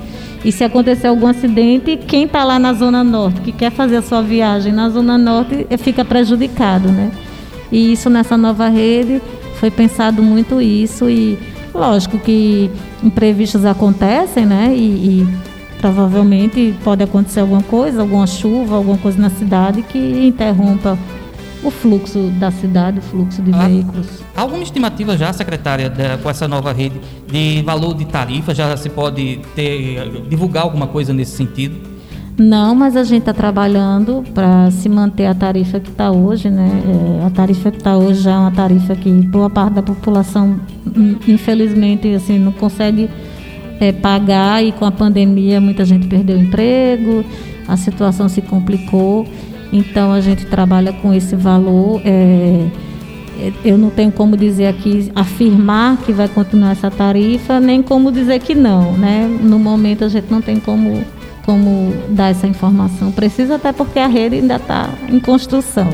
e 0.45 0.51
se 0.51 0.63
acontecer 0.63 1.07
algum 1.07 1.25
acidente, 1.25 1.97
quem 1.97 2.25
está 2.25 2.43
lá 2.43 2.59
na 2.59 2.71
Zona 2.71 3.03
Norte, 3.03 3.41
que 3.41 3.51
quer 3.51 3.71
fazer 3.71 3.97
a 3.97 4.01
sua 4.03 4.21
viagem 4.21 4.71
na 4.71 4.89
Zona 4.89 5.17
Norte, 5.17 5.65
eh, 5.67 5.75
fica 5.75 6.05
prejudicado, 6.05 6.87
né? 6.89 7.11
E 7.71 7.91
isso 7.91 8.11
nessa 8.11 8.37
nova 8.37 8.69
rede 8.69 9.19
foi 9.55 9.71
pensado 9.71 10.21
muito 10.21 10.61
isso 10.61 11.09
e 11.09 11.39
lógico 11.73 12.19
que 12.19 12.69
imprevistos 13.03 13.65
acontecem, 13.65 14.45
né? 14.45 14.71
E, 14.77 14.81
e 15.23 15.27
provavelmente 15.79 16.75
pode 16.83 17.03
acontecer 17.03 17.39
alguma 17.39 17.63
coisa, 17.63 18.01
alguma 18.01 18.27
chuva, 18.27 18.75
alguma 18.75 18.99
coisa 18.99 19.19
na 19.19 19.31
cidade 19.31 19.81
que 19.81 19.97
interrompa 20.27 20.95
o 21.65 21.71
fluxo 21.71 22.31
da 22.39 22.51
cidade, 22.51 22.99
o 22.99 23.01
fluxo 23.01 23.41
de 23.41 23.51
Ah. 23.53 23.67
veículos. 23.67 24.07
Alguma 24.35 24.63
estimativa 24.63 25.17
já, 25.17 25.33
secretária, 25.33 25.91
com 26.21 26.29
essa 26.29 26.47
nova 26.47 26.71
rede 26.71 26.99
de 27.27 27.61
valor 27.63 27.95
de 27.95 28.05
tarifa? 28.05 28.53
Já 28.53 28.77
se 28.77 28.89
pode 28.89 29.39
ter, 29.55 30.23
divulgar 30.29 30.63
alguma 30.63 30.87
coisa 30.87 31.11
nesse 31.13 31.35
sentido? 31.35 31.75
Não, 32.37 32.75
mas 32.75 32.97
a 32.97 33.03
gente 33.03 33.19
está 33.21 33.33
trabalhando 33.33 34.21
para 34.33 34.69
se 34.69 34.89
manter 34.89 35.25
a 35.25 35.33
tarifa 35.33 35.79
que 35.79 35.89
está 35.89 36.11
hoje, 36.11 36.49
né? 36.49 36.69
É, 37.21 37.25
a 37.25 37.29
tarifa 37.29 37.71
que 37.71 37.77
está 37.77 37.95
hoje 37.95 38.21
já 38.21 38.31
é 38.33 38.37
uma 38.37 38.51
tarifa 38.51 38.93
que 38.93 39.09
boa 39.09 39.49
parte 39.49 39.75
da 39.75 39.81
população, 39.81 40.59
hum, 40.85 41.15
infelizmente, 41.27 42.13
assim, 42.13 42.37
não 42.37 42.51
consegue 42.51 43.09
é, 43.79 43.93
pagar 43.93 44.61
e 44.63 44.73
com 44.73 44.83
a 44.85 44.91
pandemia 44.91 45.61
muita 45.61 45.85
gente 45.85 46.07
perdeu 46.07 46.37
o 46.37 46.41
emprego, 46.41 47.23
a 47.67 47.77
situação 47.77 48.27
se 48.27 48.41
complicou. 48.41 49.25
Então 49.71 50.11
a 50.11 50.21
gente 50.21 50.45
trabalha 50.45 50.93
com 50.93 51.13
esse 51.13 51.35
valor. 51.35 52.01
é, 52.05 52.67
é, 53.39 53.51
eu 53.63 53.77
não 53.77 53.89
tenho 53.89 54.11
como 54.11 54.37
dizer 54.37 54.67
aqui, 54.67 55.11
afirmar 55.15 55.97
que 55.97 56.13
vai 56.13 56.27
continuar 56.27 56.71
essa 56.71 56.89
tarifa, 56.89 57.59
nem 57.59 57.81
como 57.81 58.11
dizer 58.11 58.39
que 58.39 58.55
não, 58.55 58.93
né? 58.93 59.27
No 59.41 59.59
momento 59.59 60.05
a 60.05 60.09
gente 60.09 60.31
não 60.31 60.41
tem 60.41 60.59
como, 60.59 61.03
como 61.45 61.93
dar 62.09 62.29
essa 62.29 62.47
informação. 62.47 63.11
Precisa 63.11 63.55
até 63.55 63.73
porque 63.73 63.99
a 63.99 64.07
rede 64.07 64.37
ainda 64.37 64.55
está 64.55 64.89
em 65.09 65.19
construção. 65.19 65.89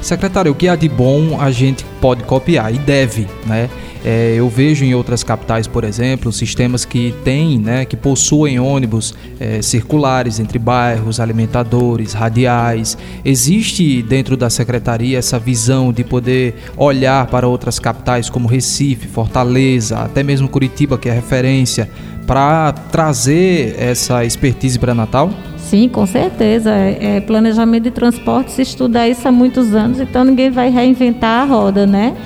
Secretário, 0.00 0.52
o 0.52 0.54
que 0.54 0.68
há 0.68 0.76
de 0.76 0.88
bom 0.88 1.40
a 1.40 1.50
gente 1.50 1.84
pode 2.00 2.22
copiar 2.24 2.72
e 2.72 2.78
deve, 2.78 3.26
né? 3.46 3.68
É, 4.04 4.34
eu 4.36 4.48
vejo 4.48 4.84
em 4.84 4.94
outras 4.94 5.24
capitais, 5.24 5.66
por 5.66 5.82
exemplo, 5.82 6.32
sistemas 6.32 6.84
que 6.84 7.14
têm, 7.24 7.58
né, 7.58 7.84
que 7.84 7.96
possuem 7.96 8.60
ônibus 8.60 9.14
é, 9.40 9.60
circulares 9.60 10.38
entre 10.38 10.58
bairros, 10.58 11.18
alimentadores, 11.18 12.12
radiais. 12.12 12.96
Existe 13.24 14.00
dentro 14.02 14.36
da 14.36 14.48
secretaria 14.48 15.18
essa 15.18 15.38
visão 15.38 15.92
de 15.92 16.04
poder 16.04 16.54
olhar 16.76 17.26
para 17.26 17.48
outras 17.48 17.78
capitais 17.78 18.30
como 18.30 18.46
Recife, 18.46 19.08
Fortaleza, 19.08 19.98
até 19.98 20.22
mesmo 20.22 20.48
Curitiba, 20.48 20.96
que 20.96 21.08
é 21.08 21.12
referência, 21.12 21.90
para 22.26 22.72
trazer 22.72 23.74
essa 23.78 24.24
expertise 24.24 24.78
para 24.78 24.94
Natal? 24.94 25.30
Sim, 25.68 25.86
com 25.86 26.06
certeza. 26.06 26.70
É, 26.70 27.16
é, 27.16 27.20
planejamento 27.20 27.84
de 27.84 27.90
transporte 27.90 28.52
se 28.52 28.62
estuda 28.62 29.06
isso 29.06 29.28
há 29.28 29.32
muitos 29.32 29.74
anos, 29.74 30.00
então 30.00 30.24
ninguém 30.24 30.50
vai 30.50 30.70
reinventar 30.70 31.42
a 31.42 31.44
roda, 31.44 31.86
né? 31.86 32.16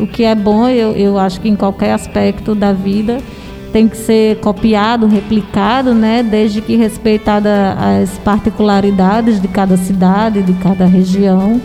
O 0.00 0.06
que 0.06 0.24
é 0.24 0.34
bom, 0.34 0.68
eu, 0.68 0.92
eu 0.92 1.16
acho 1.16 1.40
que 1.40 1.48
em 1.48 1.54
qualquer 1.54 1.92
aspecto 1.92 2.56
da 2.56 2.72
vida 2.72 3.18
tem 3.72 3.86
que 3.86 3.96
ser 3.96 4.40
copiado, 4.40 5.06
replicado, 5.06 5.94
né, 5.94 6.22
desde 6.22 6.60
que 6.60 6.74
respeitada 6.74 7.76
as 7.78 8.18
particularidades 8.18 9.40
de 9.40 9.46
cada 9.46 9.76
cidade, 9.76 10.42
de 10.42 10.54
cada 10.54 10.86
região. 10.86 11.60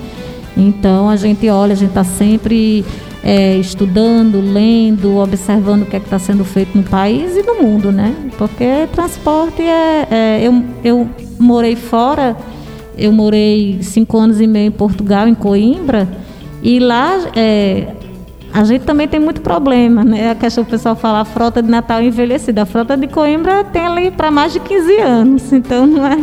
Então 0.55 1.09
a 1.09 1.15
gente 1.15 1.49
olha, 1.49 1.73
a 1.73 1.75
gente 1.75 1.89
está 1.89 2.03
sempre 2.03 2.85
é, 3.23 3.55
estudando, 3.57 4.39
lendo, 4.39 5.17
observando 5.17 5.83
o 5.83 5.85
que 5.85 5.95
é 5.95 5.99
está 5.99 6.19
sendo 6.19 6.43
feito 6.43 6.77
no 6.77 6.83
país 6.83 7.35
e 7.37 7.41
no 7.41 7.55
mundo, 7.55 7.91
né? 7.91 8.13
Porque 8.37 8.87
transporte 8.91 9.61
é, 9.61 10.07
é 10.11 10.39
eu, 10.43 10.63
eu 10.83 11.09
morei 11.39 11.75
fora, 11.75 12.35
eu 12.97 13.11
morei 13.11 13.79
cinco 13.81 14.17
anos 14.17 14.39
e 14.39 14.47
meio 14.47 14.67
em 14.67 14.71
Portugal, 14.71 15.27
em 15.27 15.35
Coimbra, 15.35 16.07
e 16.61 16.79
lá 16.79 17.19
é, 17.35 17.87
a 18.53 18.63
gente 18.63 18.85
também 18.85 19.07
tem 19.07 19.19
muito 19.19 19.41
problema, 19.41 20.03
né? 20.03 20.29
A 20.29 20.35
questão 20.35 20.63
do 20.63 20.69
pessoal 20.69 20.95
falar 20.95 21.21
a 21.21 21.25
frota 21.25 21.61
de 21.61 21.69
Natal 21.69 22.03
envelhecida. 22.03 22.61
A 22.61 22.65
frota 22.65 22.95
de 22.95 23.07
Coimbra 23.07 23.63
tem 23.63 23.81
ali 23.81 24.11
para 24.11 24.29
mais 24.29 24.53
de 24.53 24.59
15 24.59 24.97
anos, 24.99 25.51
então 25.51 25.87
não 25.87 26.05
é. 26.05 26.19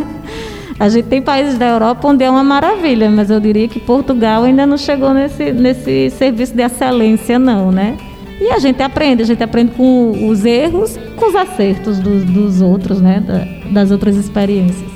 A 0.79 0.89
gente 0.89 1.09
tem 1.09 1.21
países 1.21 1.59
da 1.59 1.67
Europa 1.67 2.09
onde 2.09 2.25
é 2.25 2.31
uma 2.31 2.43
maravilha, 2.43 3.11
mas 3.11 3.31
eu 3.31 3.39
diria 3.39 3.69
que 3.69 3.79
Portugal 3.79 4.45
ainda 4.45 4.65
não 4.65 4.79
chegou 4.79 5.13
nesse, 5.13 5.53
nesse 5.53 6.09
serviço 6.11 6.55
de 6.55 6.63
excelência, 6.63 7.39
não, 7.39 7.71
né? 7.71 7.99
E 8.41 8.49
a 8.49 8.59
gente 8.59 8.81
aprende, 8.83 9.23
a 9.23 9.27
gente 9.27 9.43
aprende 9.43 9.73
com 9.73 10.29
os 10.29 10.45
erros, 10.47 10.99
com 11.17 11.29
os 11.29 11.35
acertos 11.35 11.99
dos, 11.99 12.25
dos 12.25 12.63
outros, 12.63 13.01
né? 13.01 13.21
Da, 13.21 13.73
das 13.73 13.91
outras 13.91 14.17
experiências. 14.17 14.90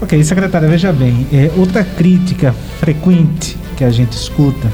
Ok, 0.00 0.22
secretária, 0.22 0.68
veja 0.68 0.92
bem, 0.92 1.26
é, 1.32 1.50
outra 1.56 1.82
crítica 1.82 2.52
frequente 2.78 3.56
que 3.76 3.84
a 3.84 3.90
gente 3.90 4.12
escuta 4.12 4.70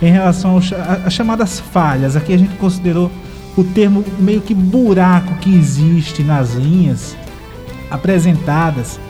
em 0.00 0.12
relação 0.12 0.58
às 1.04 1.12
chamadas 1.12 1.58
falhas, 1.58 2.14
aqui 2.14 2.32
a 2.32 2.38
gente 2.38 2.54
considerou 2.56 3.10
o 3.56 3.64
termo 3.64 4.04
meio 4.18 4.40
que 4.40 4.54
buraco 4.54 5.34
que 5.36 5.52
existe 5.52 6.22
nas 6.22 6.54
linhas 6.54 7.16
apresentadas 7.90 9.00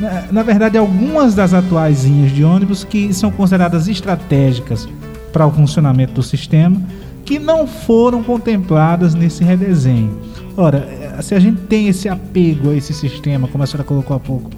na, 0.00 0.24
na 0.32 0.42
verdade, 0.42 0.78
algumas 0.78 1.34
das 1.34 1.52
atuais 1.52 2.04
linhas 2.04 2.32
de 2.32 2.42
ônibus 2.42 2.82
que 2.82 3.12
são 3.12 3.30
consideradas 3.30 3.86
estratégicas 3.86 4.88
para 5.30 5.46
o 5.46 5.50
funcionamento 5.52 6.14
do 6.14 6.22
sistema, 6.22 6.80
que 7.24 7.38
não 7.38 7.66
foram 7.66 8.22
contempladas 8.22 9.14
nesse 9.14 9.44
redesenho. 9.44 10.18
Ora, 10.56 10.88
eh, 10.90 11.22
se 11.22 11.34
a 11.34 11.38
gente 11.38 11.60
tem 11.62 11.86
esse 11.86 12.08
apego 12.08 12.70
a 12.70 12.74
esse 12.74 12.94
sistema, 12.94 13.46
como 13.46 13.62
a 13.62 13.66
senhora 13.66 13.84
colocou 13.84 14.16
há 14.16 14.20
pouco, 14.20 14.50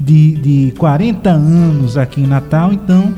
de, 0.00 0.32
de 0.32 0.72
40 0.78 1.30
anos 1.30 1.96
aqui 1.98 2.22
em 2.22 2.26
Natal, 2.26 2.72
então 2.72 3.14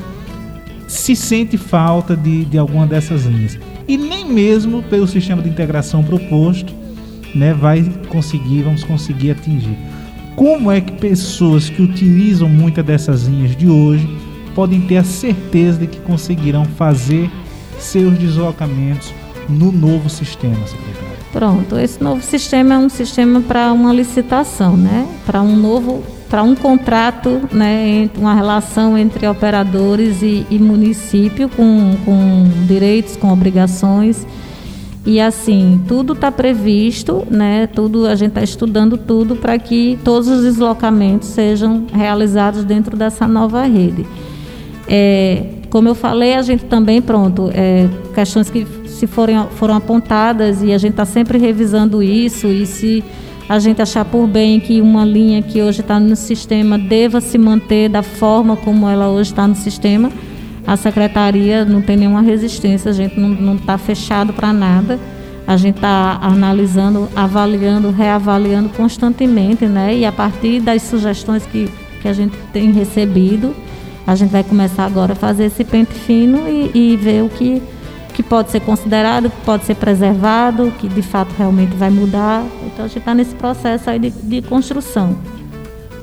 se 0.87 1.15
sente 1.15 1.57
falta 1.57 2.15
de, 2.15 2.45
de 2.45 2.57
alguma 2.57 2.85
dessas 2.85 3.25
linhas. 3.25 3.57
E 3.87 3.97
nem 3.97 4.25
mesmo 4.25 4.83
pelo 4.83 5.07
sistema 5.07 5.41
de 5.41 5.49
integração 5.49 6.03
proposto 6.03 6.73
né, 7.33 7.53
vai 7.53 7.83
conseguir, 8.09 8.63
vamos 8.63 8.83
conseguir 8.83 9.31
atingir. 9.31 9.77
Como 10.35 10.71
é 10.71 10.81
que 10.81 10.91
pessoas 10.93 11.69
que 11.69 11.81
utilizam 11.81 12.49
muitas 12.49 12.85
dessas 12.85 13.23
linhas 13.23 13.55
de 13.55 13.69
hoje 13.69 14.07
podem 14.53 14.81
ter 14.81 14.97
a 14.97 15.03
certeza 15.03 15.79
de 15.79 15.87
que 15.87 15.99
conseguirão 15.99 16.65
fazer 16.65 17.29
seus 17.79 18.17
deslocamentos 18.17 19.13
no 19.49 19.71
novo 19.71 20.09
sistema, 20.09 20.55
secretário? 20.67 21.13
Pronto, 21.31 21.77
esse 21.77 22.03
novo 22.03 22.21
sistema 22.21 22.75
é 22.75 22.77
um 22.77 22.89
sistema 22.89 23.41
para 23.41 23.73
uma 23.73 23.91
licitação, 23.91 24.77
né? 24.77 25.07
Para 25.25 25.41
um 25.41 25.55
novo, 25.55 26.03
para 26.33 26.41
um 26.41 26.55
contrato, 26.55 27.41
né? 27.51 28.09
Uma 28.17 28.33
relação 28.33 28.97
entre 28.97 29.27
operadores 29.27 30.23
e, 30.23 30.47
e 30.49 30.57
município 30.57 31.47
com, 31.47 31.95
com 32.03 32.49
direitos, 32.65 33.15
com 33.15 33.31
obrigações 33.31 34.25
e 35.05 35.19
assim, 35.19 35.79
tudo 35.87 36.13
está 36.13 36.31
previsto, 36.31 37.23
né? 37.29 37.67
Tudo 37.67 38.07
a 38.07 38.15
gente 38.15 38.29
está 38.29 38.41
estudando 38.41 38.97
tudo 38.97 39.35
para 39.35 39.59
que 39.59 39.99
todos 40.03 40.27
os 40.27 40.41
deslocamentos 40.41 41.27
sejam 41.27 41.85
realizados 41.93 42.63
dentro 42.63 42.97
dessa 42.97 43.27
nova 43.27 43.61
rede. 43.61 44.03
É, 44.87 45.45
como 45.69 45.87
eu 45.87 45.93
falei, 45.93 46.33
a 46.33 46.41
gente 46.41 46.65
também 46.65 46.99
pronto, 46.99 47.51
é, 47.53 47.87
questões 48.15 48.49
que 48.49 48.65
se 48.87 49.05
forem 49.05 49.37
foram 49.51 49.75
apontadas 49.75 50.63
e 50.63 50.73
a 50.73 50.79
gente 50.79 50.93
está 50.93 51.05
sempre 51.05 51.37
revisando 51.37 52.01
isso 52.01 52.47
e 52.47 52.65
se 52.65 53.03
a 53.47 53.59
gente 53.59 53.81
achar 53.81 54.05
por 54.05 54.27
bem 54.27 54.59
que 54.59 54.81
uma 54.81 55.03
linha 55.03 55.41
que 55.41 55.61
hoje 55.61 55.81
está 55.81 55.99
no 55.99 56.15
sistema 56.15 56.77
deva 56.77 57.19
se 57.19 57.37
manter 57.37 57.89
da 57.89 58.01
forma 58.01 58.55
como 58.55 58.87
ela 58.87 59.09
hoje 59.09 59.31
está 59.31 59.47
no 59.47 59.55
sistema, 59.55 60.11
a 60.65 60.77
secretaria 60.77 61.65
não 61.65 61.81
tem 61.81 61.97
nenhuma 61.97 62.21
resistência, 62.21 62.89
a 62.89 62.93
gente 62.93 63.19
não 63.19 63.55
está 63.55 63.77
fechado 63.77 64.31
para 64.31 64.53
nada. 64.53 64.99
A 65.45 65.57
gente 65.57 65.75
está 65.75 66.19
analisando, 66.21 67.09
avaliando, 67.13 67.91
reavaliando 67.91 68.69
constantemente, 68.69 69.65
né? 69.65 69.93
E 69.93 70.05
a 70.05 70.11
partir 70.11 70.61
das 70.61 70.83
sugestões 70.83 71.45
que, 71.45 71.69
que 72.01 72.07
a 72.07 72.13
gente 72.13 72.37
tem 72.53 72.71
recebido, 72.71 73.53
a 74.07 74.15
gente 74.15 74.31
vai 74.31 74.43
começar 74.43 74.85
agora 74.85 75.11
a 75.11 75.15
fazer 75.15 75.45
esse 75.45 75.65
pente 75.65 75.91
fino 75.91 76.47
e, 76.47 76.71
e 76.73 76.95
ver 76.95 77.23
o 77.23 77.29
que, 77.29 77.61
que 78.13 78.23
pode 78.23 78.51
ser 78.51 78.61
considerado, 78.61 79.29
que 79.29 79.41
pode 79.41 79.65
ser 79.65 79.75
preservado, 79.75 80.71
que 80.79 80.87
de 80.87 81.01
fato 81.01 81.33
realmente 81.37 81.75
vai 81.75 81.89
mudar. 81.89 82.45
Então 82.65 82.85
a 82.85 82.87
gente 82.87 82.99
está 82.99 83.13
nesse 83.13 83.35
processo 83.35 83.89
aí 83.89 83.99
de, 83.99 84.09
de 84.09 84.41
construção. 84.41 85.17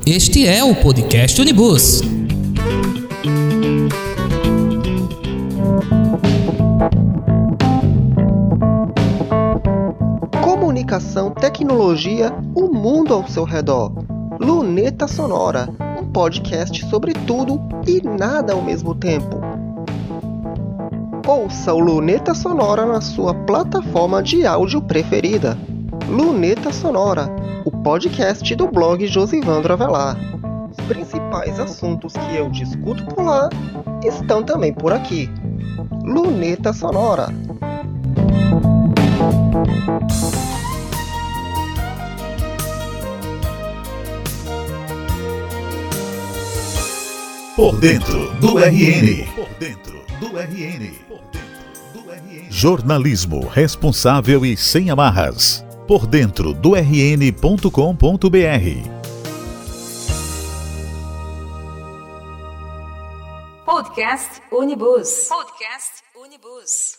Este 0.06 0.46
é 0.46 0.62
o 0.64 0.74
podcast 0.74 1.40
Unibus. 1.40 2.02
comunicação, 10.90 11.30
tecnologia, 11.30 12.32
o 12.54 12.66
mundo 12.66 13.14
ao 13.14 13.28
seu 13.28 13.44
redor. 13.44 13.92
Luneta 14.40 15.06
Sonora, 15.06 15.68
um 16.00 16.06
podcast 16.06 16.84
sobre 16.88 17.12
tudo 17.12 17.60
e 17.86 18.00
nada 18.02 18.54
ao 18.54 18.62
mesmo 18.62 18.94
tempo. 18.94 19.49
Ouça 21.26 21.72
o 21.72 21.78
Luneta 21.78 22.34
Sonora 22.34 22.86
na 22.86 23.00
sua 23.00 23.34
plataforma 23.34 24.22
de 24.22 24.46
áudio 24.46 24.80
preferida. 24.80 25.56
Luneta 26.08 26.72
Sonora, 26.72 27.28
o 27.64 27.70
podcast 27.70 28.54
do 28.56 28.66
blog 28.66 29.06
Josivandro 29.06 29.72
Avelar. 29.72 30.16
Os 30.70 30.86
principais 30.86 31.60
assuntos 31.60 32.14
que 32.14 32.36
eu 32.36 32.48
discuto 32.50 33.04
por 33.06 33.24
lá 33.24 33.48
estão 34.02 34.42
também 34.42 34.72
por 34.72 34.92
aqui. 34.92 35.30
Luneta 36.02 36.72
Sonora. 36.72 37.28
Por 47.54 47.78
dentro 47.78 48.32
do 48.40 48.58
RN. 48.58 49.26
Por 49.36 49.48
dentro 49.58 49.99
do 50.20 50.36
RN. 50.36 50.92
Jornalismo 52.50 53.48
responsável 53.48 54.44
e 54.44 54.54
sem 54.54 54.90
amarras. 54.90 55.64
Por 55.88 56.06
dentro 56.06 56.52
do 56.52 56.74
rn.com.br. 56.74 57.70
Podcast 63.64 64.42
Unibus. 64.52 65.28
Podcast 65.28 66.02
Unibus. 66.14 66.98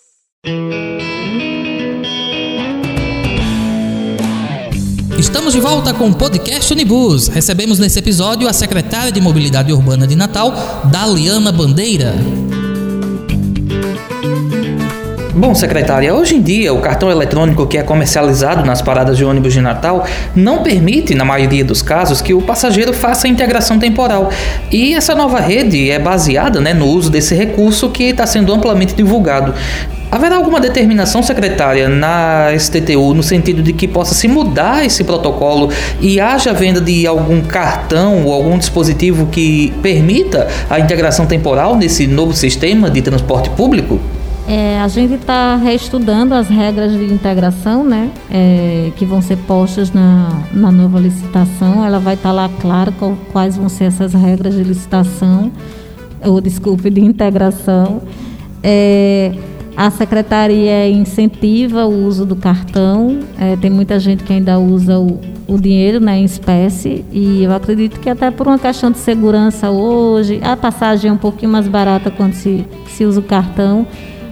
Estamos 5.19 5.53
de 5.53 5.59
volta 5.59 5.93
com 5.93 6.09
o 6.09 6.15
podcast 6.15 6.73
Unibus. 6.73 7.27
Recebemos 7.27 7.77
nesse 7.77 7.99
episódio 7.99 8.49
a 8.49 8.53
secretária 8.53 9.11
de 9.11 9.21
Mobilidade 9.21 9.71
Urbana 9.71 10.07
de 10.07 10.15
Natal, 10.15 10.51
Daliana 10.91 11.51
Bandeira. 11.51 12.15
Música 14.21 14.80
Bom, 15.33 15.55
secretária, 15.55 16.13
hoje 16.13 16.35
em 16.35 16.41
dia 16.41 16.73
o 16.73 16.81
cartão 16.81 17.09
eletrônico 17.09 17.65
que 17.65 17.77
é 17.77 17.83
comercializado 17.83 18.65
nas 18.65 18.81
paradas 18.81 19.15
de 19.15 19.23
ônibus 19.23 19.53
de 19.53 19.61
Natal 19.61 20.05
não 20.35 20.61
permite, 20.61 21.15
na 21.15 21.23
maioria 21.23 21.63
dos 21.63 21.81
casos, 21.81 22.21
que 22.21 22.33
o 22.33 22.41
passageiro 22.41 22.91
faça 22.91 23.29
integração 23.29 23.79
temporal. 23.79 24.29
E 24.69 24.93
essa 24.93 25.15
nova 25.15 25.39
rede 25.39 25.89
é 25.89 25.97
baseada 25.97 26.59
né, 26.59 26.73
no 26.73 26.85
uso 26.85 27.09
desse 27.09 27.33
recurso 27.33 27.89
que 27.89 28.03
está 28.03 28.25
sendo 28.27 28.53
amplamente 28.53 28.93
divulgado. 28.93 29.53
Haverá 30.11 30.35
alguma 30.35 30.59
determinação 30.59 31.23
secretária 31.23 31.87
na 31.87 32.49
STTU 32.59 33.13
no 33.13 33.23
sentido 33.23 33.63
de 33.63 33.71
que 33.71 33.87
possa 33.87 34.13
se 34.13 34.27
mudar 34.27 34.85
esse 34.85 35.05
protocolo 35.05 35.69
e 36.01 36.19
haja 36.19 36.51
venda 36.51 36.81
de 36.81 37.07
algum 37.07 37.39
cartão 37.39 38.25
ou 38.25 38.33
algum 38.33 38.57
dispositivo 38.57 39.27
que 39.27 39.71
permita 39.81 40.49
a 40.69 40.77
integração 40.77 41.25
temporal 41.25 41.77
nesse 41.77 42.05
novo 42.05 42.33
sistema 42.33 42.89
de 42.89 43.01
transporte 43.01 43.49
público? 43.51 43.97
É, 44.47 44.79
a 44.81 44.87
gente 44.87 45.13
está 45.13 45.55
reestudando 45.55 46.33
as 46.33 46.49
regras 46.49 46.91
de 46.91 47.05
integração, 47.05 47.83
né, 47.83 48.11
é, 48.29 48.91
que 48.97 49.05
vão 49.05 49.21
ser 49.21 49.37
postas 49.37 49.91
na, 49.91 50.43
na 50.51 50.71
nova 50.71 50.99
licitação. 50.99 51.85
Ela 51.85 51.99
vai 51.99 52.15
estar 52.15 52.29
tá 52.29 52.33
lá 52.33 52.49
claro 52.59 52.91
qual, 52.93 53.17
quais 53.31 53.55
vão 53.55 53.69
ser 53.69 53.85
essas 53.85 54.13
regras 54.13 54.55
de 54.55 54.63
licitação, 54.63 55.51
ou 56.23 56.41
desculpe, 56.41 56.89
de 56.89 57.01
integração. 57.01 58.01
É, 58.63 59.31
A 59.75 59.89
secretaria 59.89 60.89
incentiva 60.89 61.85
o 61.85 62.05
uso 62.05 62.25
do 62.25 62.35
cartão. 62.35 63.19
É, 63.39 63.55
tem 63.55 63.69
muita 63.69 63.99
gente 63.99 64.23
que 64.23 64.33
ainda 64.33 64.59
usa 64.59 64.99
o, 64.99 65.19
o, 65.47 65.57
dinheiro 65.57 65.99
né, 65.99 66.17
em 66.17 66.25
espécie. 66.25 67.05
E 67.11 67.43
eu 67.43 67.53
acredito 67.53 67.99
que 67.99 68.09
até 68.09 68.29
por 68.29 68.47
uma 68.47 68.59
questão 68.59 68.91
de 68.91 68.97
segurança 68.97 69.69
hoje, 69.69 70.41
a 70.43 70.57
passagem 70.57 71.09
é 71.09 71.13
um 71.13 71.17
pouquinho 71.17 71.51
mais 71.51 71.67
barata 71.67 72.11
quando 72.11 72.33
se, 72.33 72.65
se 72.87 73.05
usa 73.05 73.21
o 73.21 73.23
cartão. 73.23 73.87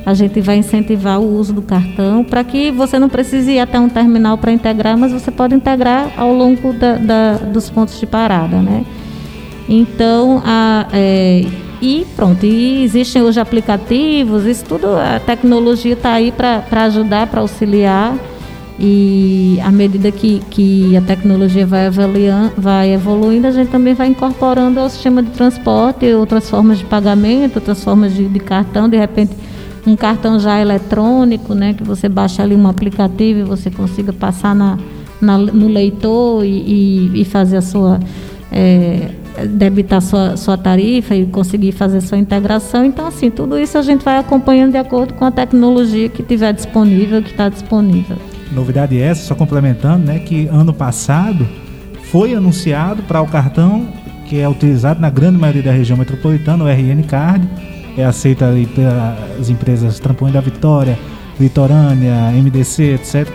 A 0.05 0.13
gente 0.13 0.41
vai 0.41 0.57
incentivar 0.57 1.19
o 1.19 1.37
uso 1.37 1.53
do 1.53 1.61
cartão 1.61 2.23
para 2.23 2.43
que 2.43 2.71
você 2.71 2.97
não 2.97 3.09
precise 3.09 3.51
ir 3.51 3.59
até 3.59 3.79
um 3.79 3.89
terminal 3.89 4.37
para 4.37 4.51
integrar, 4.51 4.97
mas 4.97 5.11
você 5.11 5.29
pode 5.29 5.53
integrar 5.53 6.11
ao 6.17 6.33
longo 6.33 6.73
da, 6.73 6.95
da, 6.95 7.33
dos 7.37 7.69
pontos 7.69 7.99
de 7.99 8.05
parada, 8.05 8.61
né? 8.61 8.85
Então, 9.67 10.41
a, 10.43 10.87
é, 10.91 11.45
e 11.81 12.05
pronto, 12.15 12.45
e 12.45 12.83
existem 12.83 13.21
hoje 13.21 13.39
aplicativos, 13.39 14.45
isso 14.45 14.65
tudo, 14.65 14.87
a 14.87 15.19
tecnologia 15.19 15.93
está 15.93 16.13
aí 16.13 16.31
para 16.31 16.63
ajudar, 16.85 17.27
para 17.27 17.41
auxiliar. 17.41 18.15
E 18.81 19.59
à 19.61 19.71
medida 19.71 20.09
que, 20.09 20.39
que 20.49 20.95
a 20.95 21.01
tecnologia 21.01 21.67
vai, 21.67 21.89
vai 22.57 22.93
evoluindo, 22.93 23.45
a 23.45 23.51
gente 23.51 23.69
também 23.69 23.93
vai 23.93 24.07
incorporando 24.07 24.79
ao 24.79 24.89
sistema 24.89 25.21
de 25.21 25.31
transporte 25.31 26.05
outras 26.13 26.49
formas 26.49 26.79
de 26.79 26.85
pagamento, 26.85 27.57
outras 27.57 27.83
formas 27.83 28.13
de, 28.13 28.25
de 28.29 28.39
cartão, 28.39 28.87
de 28.87 28.95
repente 28.95 29.33
um 29.89 29.95
cartão 29.95 30.39
já 30.39 30.59
eletrônico, 30.59 31.53
né, 31.53 31.73
que 31.73 31.83
você 31.83 32.07
baixa 32.07 32.43
ali 32.43 32.55
um 32.55 32.67
aplicativo 32.67 33.39
e 33.39 33.43
você 33.43 33.71
consiga 33.71 34.13
passar 34.13 34.55
na, 34.55 34.77
na 35.21 35.37
no 35.37 35.67
leitor 35.67 36.45
e, 36.45 36.49
e, 36.49 37.21
e 37.21 37.25
fazer 37.25 37.57
a 37.57 37.61
sua 37.61 37.99
é, 38.51 39.11
debitar 39.47 40.01
sua, 40.01 40.35
sua 40.37 40.57
tarifa 40.57 41.15
e 41.15 41.25
conseguir 41.25 41.71
fazer 41.71 42.01
sua 42.01 42.17
integração. 42.17 42.83
Então, 42.83 43.07
assim, 43.07 43.29
tudo 43.29 43.57
isso 43.57 43.77
a 43.77 43.81
gente 43.81 44.03
vai 44.03 44.17
acompanhando 44.17 44.71
de 44.71 44.77
acordo 44.77 45.13
com 45.13 45.25
a 45.25 45.31
tecnologia 45.31 46.09
que 46.09 46.23
tiver 46.23 46.53
disponível, 46.53 47.21
que 47.21 47.31
está 47.31 47.49
disponível. 47.49 48.17
Novidade 48.51 48.99
essa, 48.99 49.23
só 49.27 49.35
complementando, 49.35 50.05
né, 50.05 50.19
que 50.19 50.47
ano 50.47 50.73
passado 50.73 51.47
foi 52.11 52.33
anunciado 52.33 53.03
para 53.03 53.21
o 53.21 53.27
cartão 53.27 53.87
que 54.29 54.39
é 54.39 54.47
utilizado 54.47 55.01
na 55.01 55.09
grande 55.09 55.39
maioria 55.39 55.63
da 55.63 55.71
região 55.71 55.97
metropolitana, 55.97 56.63
o 56.63 56.67
RN 56.67 57.01
Card, 57.07 57.47
é 57.99 58.05
aceita 58.05 58.47
ali 58.47 58.65
pelas 58.65 59.49
empresas 59.49 59.99
Trampolim 59.99 60.31
da 60.31 60.41
Vitória, 60.41 60.97
Litorânea, 61.39 62.31
MDC, 62.31 62.95
etc. 62.95 63.27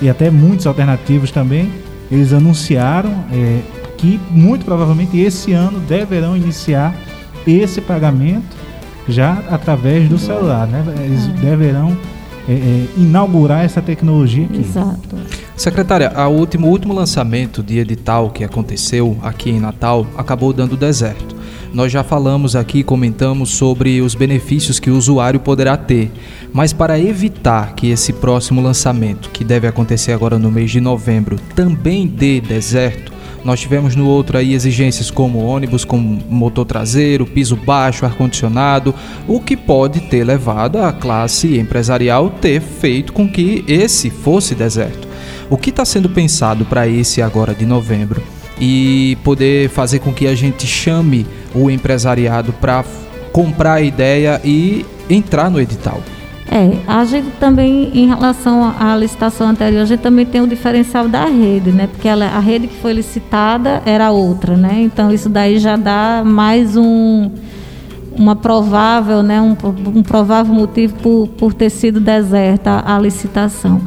E 0.00 0.08
até 0.08 0.30
muitos 0.30 0.66
alternativos 0.66 1.30
também. 1.30 1.70
Eles 2.10 2.32
anunciaram 2.32 3.10
é, 3.32 3.60
que 3.96 4.18
muito 4.30 4.64
provavelmente 4.64 5.18
esse 5.18 5.52
ano 5.52 5.78
deverão 5.80 6.36
iniciar 6.36 6.94
esse 7.46 7.80
pagamento 7.80 8.56
já 9.08 9.42
através 9.48 10.08
do 10.08 10.18
celular, 10.18 10.66
né? 10.66 10.84
Eles 11.04 11.28
é. 11.28 11.32
deverão 11.40 11.96
é, 12.48 12.52
é, 12.52 12.86
inaugurar 12.96 13.64
essa 13.64 13.80
tecnologia 13.80 14.44
aqui. 14.44 14.60
Exato. 14.60 15.16
Secretária, 15.56 16.12
o 16.26 16.30
último, 16.30 16.68
último 16.68 16.94
lançamento 16.94 17.62
de 17.62 17.78
edital 17.78 18.30
que 18.30 18.42
aconteceu 18.42 19.16
aqui 19.22 19.50
em 19.50 19.60
Natal 19.60 20.06
acabou 20.16 20.52
dando 20.52 20.76
deserto. 20.76 21.29
Nós 21.72 21.92
já 21.92 22.02
falamos 22.02 22.56
aqui, 22.56 22.82
comentamos 22.82 23.50
sobre 23.50 24.00
os 24.00 24.16
benefícios 24.16 24.80
que 24.80 24.90
o 24.90 24.96
usuário 24.96 25.38
poderá 25.38 25.76
ter, 25.76 26.10
mas 26.52 26.72
para 26.72 26.98
evitar 26.98 27.74
que 27.76 27.90
esse 27.90 28.12
próximo 28.12 28.60
lançamento, 28.60 29.30
que 29.30 29.44
deve 29.44 29.68
acontecer 29.68 30.12
agora 30.12 30.36
no 30.36 30.50
mês 30.50 30.72
de 30.72 30.80
novembro, 30.80 31.38
também 31.54 32.08
dê 32.08 32.40
deserto, 32.40 33.12
nós 33.44 33.60
tivemos 33.60 33.94
no 33.94 34.06
outro 34.06 34.36
aí 34.36 34.52
exigências 34.52 35.12
como 35.12 35.38
ônibus 35.38 35.84
com 35.84 35.96
motor 35.96 36.64
traseiro, 36.64 37.24
piso 37.24 37.54
baixo, 37.54 38.04
ar-condicionado, 38.04 38.92
o 39.28 39.40
que 39.40 39.56
pode 39.56 40.00
ter 40.00 40.24
levado 40.24 40.76
a 40.76 40.92
classe 40.92 41.56
empresarial 41.56 42.30
ter 42.30 42.60
feito 42.60 43.12
com 43.12 43.28
que 43.28 43.64
esse 43.68 44.10
fosse 44.10 44.56
deserto. 44.56 45.08
O 45.48 45.56
que 45.56 45.70
está 45.70 45.84
sendo 45.84 46.10
pensado 46.10 46.64
para 46.64 46.88
esse 46.88 47.22
agora 47.22 47.54
de 47.54 47.64
novembro? 47.64 48.39
E 48.60 49.16
poder 49.24 49.70
fazer 49.70 50.00
com 50.00 50.12
que 50.12 50.26
a 50.26 50.34
gente 50.34 50.66
chame 50.66 51.26
o 51.54 51.70
empresariado 51.70 52.52
para 52.52 52.84
comprar 53.32 53.74
a 53.74 53.80
ideia 53.80 54.40
e 54.44 54.84
entrar 55.08 55.50
no 55.50 55.60
edital. 55.60 56.00
É, 56.52 56.78
a 56.86 57.04
gente 57.04 57.28
também, 57.38 57.92
em 57.94 58.08
relação 58.08 58.74
à 58.76 58.96
licitação 58.96 59.48
anterior, 59.48 59.82
a 59.82 59.84
gente 59.84 60.00
também 60.00 60.26
tem 60.26 60.40
o 60.40 60.48
diferencial 60.48 61.08
da 61.08 61.24
rede, 61.26 61.70
né? 61.70 61.86
Porque 61.86 62.08
ela, 62.08 62.26
a 62.26 62.40
rede 62.40 62.66
que 62.66 62.76
foi 62.80 62.92
licitada 62.92 63.80
era 63.86 64.10
outra, 64.10 64.56
né? 64.56 64.80
Então 64.82 65.12
isso 65.12 65.28
daí 65.28 65.60
já 65.60 65.76
dá 65.76 66.22
mais 66.24 66.76
um 66.76 67.30
uma 68.16 68.36
provável, 68.36 69.22
né, 69.22 69.40
um, 69.40 69.56
um 69.94 70.02
provável 70.02 70.52
motivo 70.52 70.94
por, 70.96 71.28
por 71.28 71.54
ter 71.54 71.70
sido 71.70 72.00
deserta 72.00 72.82
a 72.84 72.98
licitação. 72.98 73.80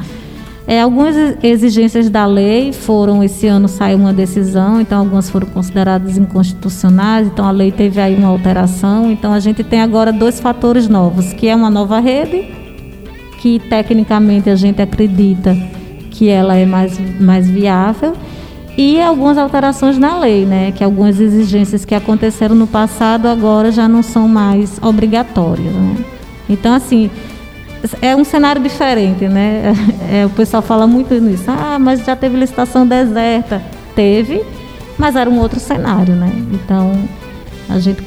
É, 0.66 0.82
algumas 0.82 1.16
exigências 1.44 2.10
da 2.10 2.26
lei 2.26 2.72
foram, 2.72 3.22
esse 3.22 3.48
ano 3.48 3.68
saiu 3.68 3.98
uma 3.98 4.14
decisão, 4.14 4.80
então 4.80 5.00
algumas 5.00 5.30
foram 5.30 5.48
consideradas 5.48 6.18
inconstitucionais, 6.18 7.28
então 7.28 7.46
a 7.46 7.52
lei 7.52 7.70
teve 7.70 8.00
aí 8.00 8.16
uma 8.16 8.30
alteração. 8.30 9.12
Então 9.12 9.34
a 9.34 9.40
gente 9.40 9.64
tem 9.64 9.82
agora 9.82 10.14
dois 10.14 10.40
fatores 10.40 10.88
novos, 10.88 11.34
que 11.34 11.50
é 11.50 11.56
uma 11.56 11.70
nova 11.70 12.00
rede, 12.00 12.48
que 13.40 13.60
tecnicamente 13.60 14.50
a 14.50 14.56
gente 14.56 14.82
acredita 14.82 15.56
que 16.10 16.30
ela 16.30 16.56
é 16.56 16.66
mais, 16.66 16.98
mais 17.20 17.50
viável, 17.50 18.14
e 18.78 19.02
algumas 19.02 19.38
alterações 19.38 19.98
na 19.98 20.18
lei, 20.18 20.46
né? 20.46 20.72
Que 20.72 20.84
algumas 20.84 21.20
exigências 21.20 21.86
que 21.86 21.94
aconteceram 21.94 22.56
no 22.56 22.66
passado 22.66 23.28
agora 23.28 23.72
já 23.72 23.88
não 23.88 24.02
são 24.02 24.28
mais 24.28 24.80
obrigatórias. 24.82 25.72
Né? 25.72 25.98
Então, 26.50 26.74
assim, 26.74 27.10
é 28.02 28.16
um 28.16 28.24
cenário 28.24 28.62
diferente, 28.62 29.28
né? 29.28 29.74
É, 30.12 30.26
o 30.26 30.30
pessoal 30.30 30.62
fala 30.62 30.86
muito 30.86 31.14
nisso. 31.16 31.46
Ah, 31.48 31.80
mas 31.80 32.06
já 32.06 32.16
teve 32.16 32.38
licitação 32.38 32.86
deserta. 32.86 33.62
Teve, 33.96 34.44
mas 34.98 35.16
era 35.16 35.30
um 35.30 35.40
outro 35.40 35.60
cenário, 35.60 36.14
né? 36.16 36.32
Então, 36.52 36.92
a 37.70 37.80
gente 37.80 38.04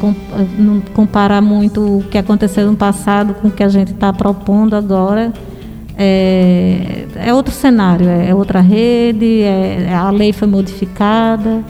não 0.59 0.81
comparar 0.95 1.41
muito 1.41 1.99
o 1.99 2.05
que 2.05 2.17
aconteceu 2.17 2.71
no 2.71 2.77
passado 2.77 3.35
com 3.35 3.49
o 3.49 3.51
que 3.51 3.63
a 3.63 3.69
gente 3.69 3.93
está 3.93 4.13
propondo 4.13 4.75
agora. 4.75 5.33
É, 5.99 7.07
é, 7.17 7.35
outro 7.35 7.53
cenário, 7.53 8.07
é, 8.09 8.29
é 8.29 8.35
outra 8.35 8.61
rede, 8.61 9.43
é, 9.43 9.93
a 9.93 10.11
lei 10.11 10.33
foi 10.33 10.47
modificada. 10.47 11.65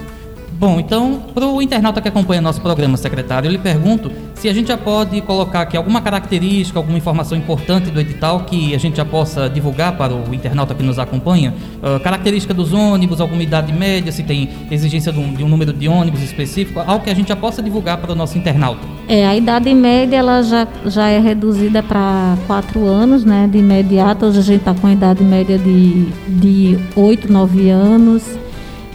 Bom, 0.58 0.80
então, 0.80 1.22
para 1.34 1.46
o 1.46 1.60
internauta 1.60 2.00
que 2.00 2.08
acompanha 2.08 2.40
nosso 2.40 2.62
programa, 2.62 2.96
secretário, 2.96 3.46
eu 3.46 3.52
lhe 3.52 3.58
pergunto 3.58 4.10
se 4.34 4.48
a 4.48 4.54
gente 4.54 4.68
já 4.68 4.78
pode 4.78 5.20
colocar 5.20 5.60
aqui 5.60 5.76
alguma 5.76 6.00
característica, 6.00 6.78
alguma 6.78 6.96
informação 6.96 7.36
importante 7.36 7.90
do 7.90 8.00
edital 8.00 8.40
que 8.40 8.74
a 8.74 8.78
gente 8.78 8.96
já 8.96 9.04
possa 9.04 9.50
divulgar 9.50 9.96
para 9.98 10.14
o 10.14 10.34
internauta 10.34 10.74
que 10.74 10.82
nos 10.82 10.98
acompanha. 10.98 11.52
Uh, 11.82 12.00
característica 12.00 12.54
dos 12.54 12.72
ônibus, 12.72 13.20
alguma 13.20 13.42
idade 13.42 13.70
média, 13.70 14.10
se 14.10 14.22
tem 14.22 14.48
exigência 14.70 15.12
de 15.12 15.18
um, 15.18 15.34
de 15.34 15.44
um, 15.44 15.48
número 15.48 15.74
de 15.74 15.88
ônibus 15.88 16.22
específico, 16.22 16.80
algo 16.80 17.04
que 17.04 17.10
a 17.10 17.14
gente 17.14 17.28
já 17.28 17.36
possa 17.36 17.62
divulgar 17.62 17.98
para 17.98 18.12
o 18.12 18.14
nosso 18.14 18.38
internauta. 18.38 18.80
É, 19.08 19.26
a 19.26 19.36
idade 19.36 19.74
média 19.74 20.16
ela 20.16 20.42
já, 20.42 20.66
já 20.86 21.08
é 21.08 21.18
reduzida 21.18 21.82
para 21.82 22.36
4 22.46 22.86
anos, 22.86 23.26
né, 23.26 23.46
de 23.50 23.58
imediato. 23.58 24.24
Hoje 24.24 24.38
a 24.38 24.42
gente 24.42 24.60
está 24.60 24.72
com 24.72 24.86
a 24.86 24.92
idade 24.92 25.22
média 25.22 25.58
de, 25.58 26.06
de 26.28 26.78
8, 26.96 27.30
9 27.30 27.68
anos. 27.68 28.45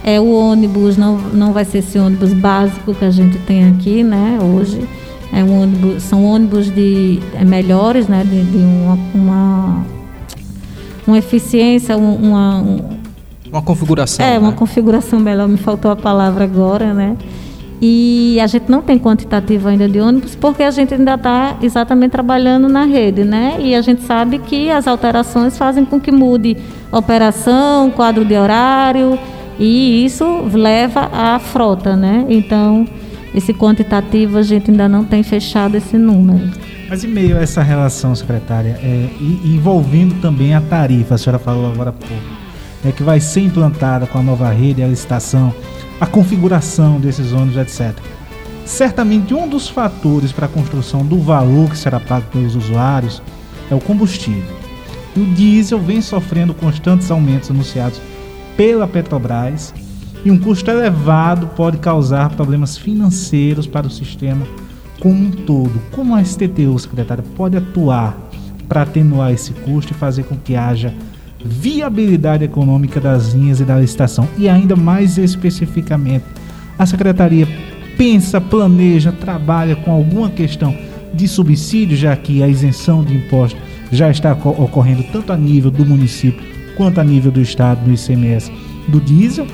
É, 0.04 0.18
o 0.18 0.32
ônibus 0.32 0.96
não, 0.96 1.16
não 1.16 1.52
vai 1.52 1.64
ser 1.64 1.78
esse 1.78 1.98
ônibus 1.98 2.32
básico 2.32 2.92
que 2.94 3.04
a 3.04 3.10
gente 3.10 3.38
tem 3.38 3.68
aqui, 3.68 4.02
né, 4.02 4.38
hoje. 4.40 4.86
É 5.32 5.42
um 5.42 5.62
ônibus, 5.62 6.02
são 6.02 6.24
ônibus 6.24 6.70
de 6.70 7.20
é, 7.34 7.44
melhores, 7.44 8.08
né, 8.08 8.24
de, 8.24 8.42
de 8.42 8.58
uma, 8.58 8.98
uma, 9.14 9.86
uma, 11.06 11.18
eficiência, 11.18 11.96
uma, 11.96 12.58
um, 12.58 12.80
uma 13.50 13.62
configuração. 13.62 14.26
É, 14.26 14.32
né? 14.32 14.38
uma 14.38 14.52
configuração 14.52 15.20
melhor, 15.20 15.48
me 15.48 15.56
faltou 15.56 15.90
a 15.90 15.96
palavra 15.96 16.44
agora, 16.44 16.92
né? 16.92 17.16
E 17.84 18.38
a 18.40 18.46
gente 18.46 18.70
não 18.70 18.80
tem 18.80 18.96
quantitativo 18.96 19.68
ainda 19.68 19.88
de 19.88 19.98
ônibus 19.98 20.36
porque 20.36 20.62
a 20.62 20.70
gente 20.70 20.94
ainda 20.94 21.14
está 21.14 21.56
exatamente 21.60 22.12
trabalhando 22.12 22.68
na 22.68 22.84
rede, 22.84 23.24
né? 23.24 23.56
E 23.58 23.74
a 23.74 23.80
gente 23.80 24.02
sabe 24.02 24.38
que 24.38 24.70
as 24.70 24.86
alterações 24.86 25.58
fazem 25.58 25.84
com 25.84 25.98
que 25.98 26.12
mude 26.12 26.56
operação, 26.92 27.90
quadro 27.90 28.24
de 28.24 28.36
horário, 28.36 29.18
e 29.64 30.04
isso 30.04 30.24
leva 30.52 31.08
à 31.12 31.38
frota, 31.38 31.94
né? 31.94 32.26
Então, 32.28 32.84
esse 33.32 33.54
quantitativo 33.54 34.38
a 34.38 34.42
gente 34.42 34.72
ainda 34.72 34.88
não 34.88 35.04
tem 35.04 35.22
fechado 35.22 35.76
esse 35.76 35.96
número. 35.96 36.50
Mas 36.88 37.04
em 37.04 37.06
meio 37.06 37.38
a 37.38 37.42
essa 37.42 37.62
relação, 37.62 38.12
secretária, 38.12 38.76
é, 38.82 39.08
envolvendo 39.44 40.20
também 40.20 40.52
a 40.52 40.60
tarifa, 40.60 41.14
a 41.14 41.18
senhora 41.18 41.38
falou 41.38 41.70
agora 41.70 41.90
há 41.90 41.92
pouco, 41.92 42.24
é, 42.84 42.90
que 42.90 43.04
vai 43.04 43.20
ser 43.20 43.42
implantada 43.42 44.04
com 44.04 44.18
a 44.18 44.22
nova 44.22 44.50
rede, 44.50 44.82
a 44.82 44.88
licitação, 44.88 45.54
a 46.00 46.06
configuração 46.06 46.98
desses 46.98 47.32
ônibus, 47.32 47.56
etc. 47.58 47.96
Certamente 48.66 49.32
um 49.32 49.48
dos 49.48 49.68
fatores 49.68 50.32
para 50.32 50.46
a 50.46 50.48
construção 50.48 51.06
do 51.06 51.20
valor 51.20 51.70
que 51.70 51.78
será 51.78 52.00
pago 52.00 52.26
pelos 52.32 52.56
usuários 52.56 53.22
é 53.70 53.76
o 53.76 53.80
combustível. 53.80 54.56
E 55.14 55.20
o 55.20 55.24
diesel 55.26 55.78
vem 55.78 56.00
sofrendo 56.00 56.52
constantes 56.52 57.12
aumentos 57.12 57.48
anunciados 57.48 58.00
pela 58.56 58.86
Petrobras 58.86 59.74
e 60.24 60.30
um 60.30 60.38
custo 60.38 60.70
elevado 60.70 61.48
pode 61.48 61.78
causar 61.78 62.30
problemas 62.30 62.76
financeiros 62.76 63.66
para 63.66 63.86
o 63.86 63.90
sistema 63.90 64.46
como 65.00 65.26
um 65.26 65.30
todo. 65.30 65.80
Como 65.90 66.14
a 66.14 66.24
STTU, 66.24 66.78
secretária, 66.78 67.24
pode 67.36 67.56
atuar 67.56 68.16
para 68.68 68.82
atenuar 68.82 69.32
esse 69.32 69.52
custo 69.52 69.92
e 69.92 69.96
fazer 69.96 70.22
com 70.24 70.36
que 70.36 70.54
haja 70.54 70.94
viabilidade 71.44 72.44
econômica 72.44 73.00
das 73.00 73.32
linhas 73.32 73.58
e 73.58 73.64
da 73.64 73.80
licitação? 73.80 74.28
E 74.38 74.48
ainda 74.48 74.76
mais 74.76 75.18
especificamente, 75.18 76.24
a 76.78 76.86
secretaria 76.86 77.48
pensa, 77.98 78.40
planeja, 78.40 79.10
trabalha 79.10 79.74
com 79.74 79.90
alguma 79.90 80.30
questão 80.30 80.76
de 81.12 81.26
subsídio, 81.26 81.96
já 81.96 82.14
que 82.16 82.42
a 82.42 82.48
isenção 82.48 83.02
de 83.02 83.16
imposto 83.16 83.58
já 83.90 84.08
está 84.08 84.32
ocorrendo 84.32 85.02
tanto 85.12 85.32
a 85.32 85.36
nível 85.36 85.70
do 85.70 85.84
município 85.84 86.52
quanto 86.76 87.00
a 87.00 87.04
nível 87.04 87.30
do 87.30 87.40
estado 87.40 87.86
no 87.86 87.94
ICMS 87.94 88.52
do 88.88 89.00
diesel. 89.00 89.46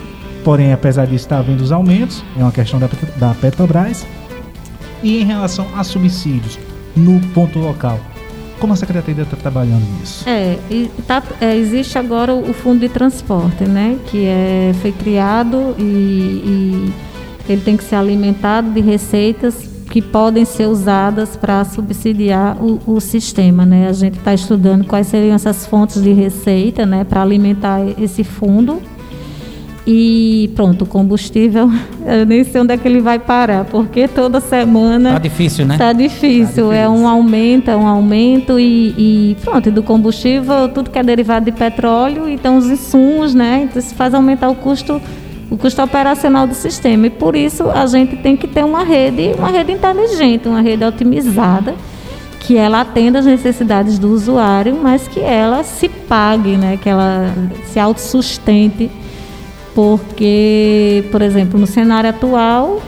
Porém, 0.45 0.73
apesar 0.73 1.07
disso, 1.07 1.25
está 1.25 1.39
havendo 1.39 1.63
os 1.63 1.73
aumentos, 1.73 2.25
é 2.37 2.43
uma 2.43 2.53
questão 2.53 2.79
da, 2.79 2.89
da 3.17 3.35
Petrobras. 3.35 4.07
E 5.03 5.21
em 5.21 5.25
relação 5.25 5.67
a 5.77 5.85
subsídios 5.85 6.59
no 6.97 7.21
ponto 7.35 7.59
local, 7.59 8.01
como 8.59 8.73
a 8.73 8.77
Secretaria 8.77 9.23
está 9.23 9.37
trabalhando 9.37 9.85
nisso? 9.99 10.29
É, 10.29 10.59
tá, 11.07 11.23
é, 11.41 11.57
existe 11.57 11.97
agora 11.99 12.35
o 12.35 12.53
Fundo 12.53 12.81
de 12.81 12.89
Transporte, 12.89 13.65
né? 13.65 13.99
Que 14.11 14.27
é, 14.27 14.73
foi 14.81 14.93
criado 14.93 15.77
e, 15.79 15.83
e 15.83 16.93
ele 17.49 17.63
tem 17.63 17.77
que 17.77 17.85
ser 17.85 17.97
alimentado 17.97 18.71
de 18.71 18.81
receitas 18.81 19.78
que 19.89 20.03
podem 20.03 20.45
ser 20.45 20.67
usadas 20.67 21.37
para 21.37 21.65
subsidiar 21.65 22.57
o, 22.63 22.81
o, 22.87 23.01
sistema, 23.01 23.65
né? 23.65 23.89
A 23.89 23.93
gente 23.93 24.19
está 24.19 24.35
estudando 24.35 24.85
quais 24.85 25.07
seriam 25.07 25.35
essas 25.35 25.67
fontes 25.67 26.03
de 26.03 26.13
receita, 26.13 26.85
né? 26.85 27.05
Para 27.05 27.23
alimentar 27.23 27.81
esse 27.99 28.23
fundo 28.23 28.81
e 29.91 30.51
pronto, 30.55 30.83
o 30.83 30.87
combustível, 30.87 31.71
eu 32.05 32.27
nem 32.27 32.45
sei 32.45 32.61
onde 32.61 32.75
é 32.75 32.77
que 32.77 32.87
ele 32.87 33.01
vai 33.01 33.19
parar, 33.19 33.65
porque 33.65 34.07
toda 34.07 34.39
semana. 34.39 35.15
Tá 35.15 35.19
difícil, 35.19 35.65
né? 35.65 35.79
Tá 35.79 35.95
difícil. 35.95 36.21
Tá 36.21 36.45
difícil. 36.45 36.73
É 36.73 36.87
um 36.87 37.09
aumento, 37.09 37.71
é 37.71 37.77
um 37.77 37.87
aumento 37.87 38.61
e, 38.61 38.95
e 38.99 39.37
pronto, 39.43 39.71
e 39.71 39.73
do 39.73 39.83
combustível, 39.83 40.69
tudo 40.69 40.91
que 40.91 40.99
é 40.99 41.03
derivado 41.03 41.47
de 41.47 41.53
petróleo, 41.53 42.29
então 42.29 42.59
os 42.59 42.67
insumos, 42.67 43.35
né? 43.35 43.63
Então 43.65 43.81
isso 43.81 43.95
faz 43.95 44.13
aumentar 44.13 44.51
o 44.51 44.55
custo 44.55 45.01
o 45.51 45.57
custo 45.57 45.83
operacional 45.83 46.47
do 46.47 46.55
sistema. 46.55 47.07
E 47.07 47.11
por 47.11 47.35
isso 47.35 47.71
a 47.71 47.87
gente 47.87 48.17
tem 48.17 48.37
que 48.37 48.47
ter 48.47 48.65
uma 48.65 48.85
rede, 48.85 49.35
uma 49.39 49.49
rede 49.49 49.73
inteligente, 49.73 50.49
uma 50.49 50.61
rede 50.61 50.85
otimizada, 50.85 51.75
que 52.41 52.57
ela 52.57 52.81
atenda 52.81 53.19
às 53.19 53.27
necessidades 53.27 53.99
do 53.99 54.11
usuário, 54.11 54.79
mas 54.81 55.09
que 55.09 55.21
ela 55.21 55.63
se 55.65 55.89
pague, 55.89 56.57
né? 56.57 56.79
que 56.81 56.89
ela 56.89 57.33
se 57.67 57.79
autossustente 57.79 58.91
porque, 59.75 61.05
por 61.13 61.23
exemplo, 61.23 61.57
no 61.57 61.67
cenário 61.67 62.11
atual, 62.11 62.83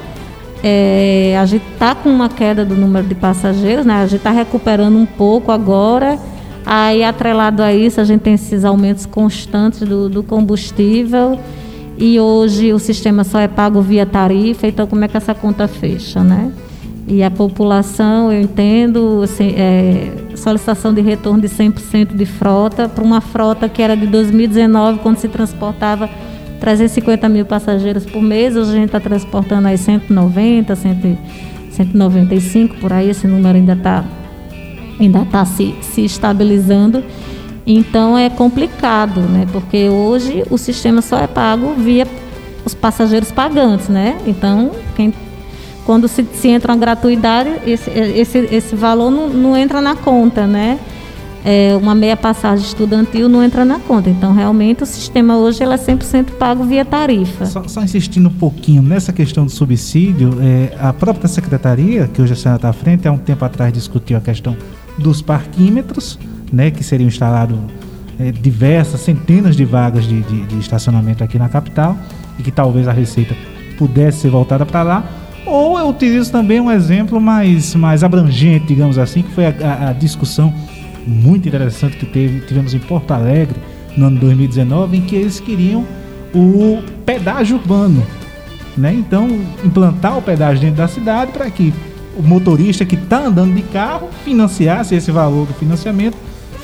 é, 0.60 1.36
a 1.40 1.46
gente 1.46 1.64
está 1.72 1.94
com 1.94 2.08
uma 2.08 2.28
queda 2.28 2.64
do 2.64 2.74
número 2.74 3.06
de 3.06 3.14
passageiros, 3.14 3.86
né? 3.86 3.94
a 3.94 4.06
gente 4.06 4.16
está 4.16 4.30
recuperando 4.30 4.96
um 4.96 5.06
pouco 5.06 5.52
agora. 5.52 6.18
Aí, 6.66 7.04
atrelado 7.04 7.62
a 7.62 7.72
isso, 7.72 8.00
a 8.00 8.04
gente 8.04 8.22
tem 8.22 8.34
esses 8.34 8.64
aumentos 8.64 9.06
constantes 9.06 9.80
do, 9.80 10.08
do 10.08 10.22
combustível. 10.24 11.38
E 12.00 12.18
hoje 12.18 12.72
o 12.72 12.78
sistema 12.78 13.24
só 13.24 13.38
é 13.38 13.46
pago 13.46 13.82
via 13.82 14.06
tarifa, 14.06 14.66
então 14.66 14.86
como 14.86 15.04
é 15.04 15.08
que 15.08 15.18
essa 15.18 15.34
conta 15.34 15.68
fecha, 15.68 16.24
né? 16.24 16.50
E 17.06 17.22
a 17.22 17.30
população, 17.30 18.32
eu 18.32 18.40
entendo, 18.40 19.20
assim, 19.22 19.52
é, 19.54 20.10
solicitação 20.34 20.94
de 20.94 21.02
retorno 21.02 21.42
de 21.42 21.48
100% 21.48 22.16
de 22.16 22.24
frota 22.24 22.88
para 22.88 23.04
uma 23.04 23.20
frota 23.20 23.68
que 23.68 23.82
era 23.82 23.94
de 23.94 24.06
2019, 24.06 25.00
quando 25.00 25.18
se 25.18 25.28
transportava 25.28 26.08
350 26.58 27.28
mil 27.28 27.44
passageiros 27.44 28.06
por 28.06 28.22
mês, 28.22 28.56
hoje 28.56 28.70
a 28.70 28.74
gente 28.74 28.86
está 28.86 29.00
transportando 29.00 29.68
aí 29.68 29.76
190, 29.76 30.74
195, 30.76 32.76
por 32.76 32.94
aí, 32.94 33.10
esse 33.10 33.26
número 33.26 33.58
ainda 33.58 33.74
está 33.74 34.04
ainda 34.98 35.26
tá 35.26 35.44
se, 35.44 35.74
se 35.82 36.04
estabilizando. 36.04 37.04
Então 37.66 38.16
é 38.16 38.28
complicado, 38.30 39.20
né? 39.20 39.46
Porque 39.52 39.88
hoje 39.88 40.44
o 40.50 40.58
sistema 40.58 41.02
só 41.02 41.18
é 41.18 41.26
pago 41.26 41.74
via 41.74 42.06
os 42.64 42.74
passageiros 42.74 43.30
pagantes, 43.30 43.88
né? 43.88 44.18
Então, 44.26 44.72
quem, 44.96 45.12
quando 45.84 46.08
se, 46.08 46.26
se 46.34 46.48
entra 46.48 46.72
uma 46.72 46.78
gratuidade, 46.78 47.50
esse, 47.66 47.90
esse, 47.90 48.38
esse 48.50 48.74
valor 48.74 49.10
não, 49.10 49.28
não 49.28 49.56
entra 49.56 49.80
na 49.80 49.94
conta, 49.94 50.46
né? 50.46 50.78
é, 51.44 51.74
uma 51.76 51.94
meia 51.94 52.16
passagem 52.16 52.64
estudantil 52.64 53.28
não 53.28 53.42
entra 53.42 53.64
na 53.64 53.78
conta. 53.78 54.10
Então, 54.10 54.32
realmente, 54.32 54.82
o 54.82 54.86
sistema 54.86 55.36
hoje 55.36 55.62
é 55.62 55.66
100% 55.66 56.32
pago 56.32 56.64
via 56.64 56.84
tarifa. 56.84 57.46
Só, 57.46 57.66
só, 57.66 57.82
insistindo 57.82 58.28
um 58.28 58.32
pouquinho 58.32 58.82
nessa 58.82 59.12
questão 59.12 59.44
do 59.44 59.50
subsídio, 59.50 60.36
é, 60.40 60.76
a 60.78 60.92
própria 60.92 61.28
secretaria, 61.28 62.08
que 62.08 62.20
hoje 62.20 62.32
a 62.32 62.36
senhora 62.36 62.56
está 62.56 62.68
à 62.68 62.72
frente, 62.72 63.08
há 63.08 63.12
um 63.12 63.18
tempo 63.18 63.44
atrás 63.44 63.72
discutiu 63.72 64.18
a 64.18 64.20
questão 64.20 64.56
dos 64.98 65.22
parquímetros, 65.22 66.18
né, 66.52 66.70
que 66.70 66.82
seriam 66.82 67.08
instalados 67.08 67.58
é, 68.18 68.30
diversas, 68.30 69.00
centenas 69.00 69.56
de 69.56 69.64
vagas 69.64 70.04
de, 70.04 70.20
de, 70.22 70.46
de 70.46 70.58
estacionamento 70.58 71.24
aqui 71.24 71.38
na 71.38 71.48
capital, 71.48 71.96
e 72.38 72.42
que 72.42 72.50
talvez 72.50 72.86
a 72.86 72.92
receita 72.92 73.34
pudesse 73.78 74.20
ser 74.20 74.30
voltada 74.30 74.66
para 74.66 74.82
lá. 74.82 75.04
Ou 75.46 75.78
eu 75.78 75.88
utilizo 75.88 76.30
também 76.30 76.60
um 76.60 76.70
exemplo 76.70 77.20
mais, 77.20 77.74
mais 77.74 78.04
abrangente, 78.04 78.66
digamos 78.66 78.98
assim, 78.98 79.22
que 79.22 79.30
foi 79.32 79.46
a, 79.46 79.88
a, 79.88 79.92
discussão 79.92 80.52
muito 81.06 81.48
interessante 81.48 81.96
que 81.96 82.06
teve, 82.06 82.40
tivemos 82.40 82.74
em 82.74 82.78
Porto 82.78 83.10
Alegre 83.12 83.56
no 83.96 84.06
ano 84.06 84.20
2019, 84.20 84.98
em 84.98 85.00
que 85.00 85.16
eles 85.16 85.40
queriam 85.40 85.84
o 86.34 86.82
pedágio 87.06 87.56
urbano. 87.56 88.06
Né? 88.76 88.94
Então, 88.94 89.28
implantar 89.64 90.16
o 90.18 90.22
pedágio 90.22 90.60
dentro 90.60 90.76
da 90.76 90.88
cidade 90.88 91.32
para 91.32 91.50
que 91.50 91.72
o 92.16 92.22
motorista 92.22 92.84
que 92.84 92.94
está 92.94 93.24
andando 93.24 93.54
de 93.54 93.62
carro 93.62 94.10
financiasse 94.24 94.94
esse 94.94 95.10
valor 95.10 95.46
do 95.46 95.54
financiamento 95.54 96.16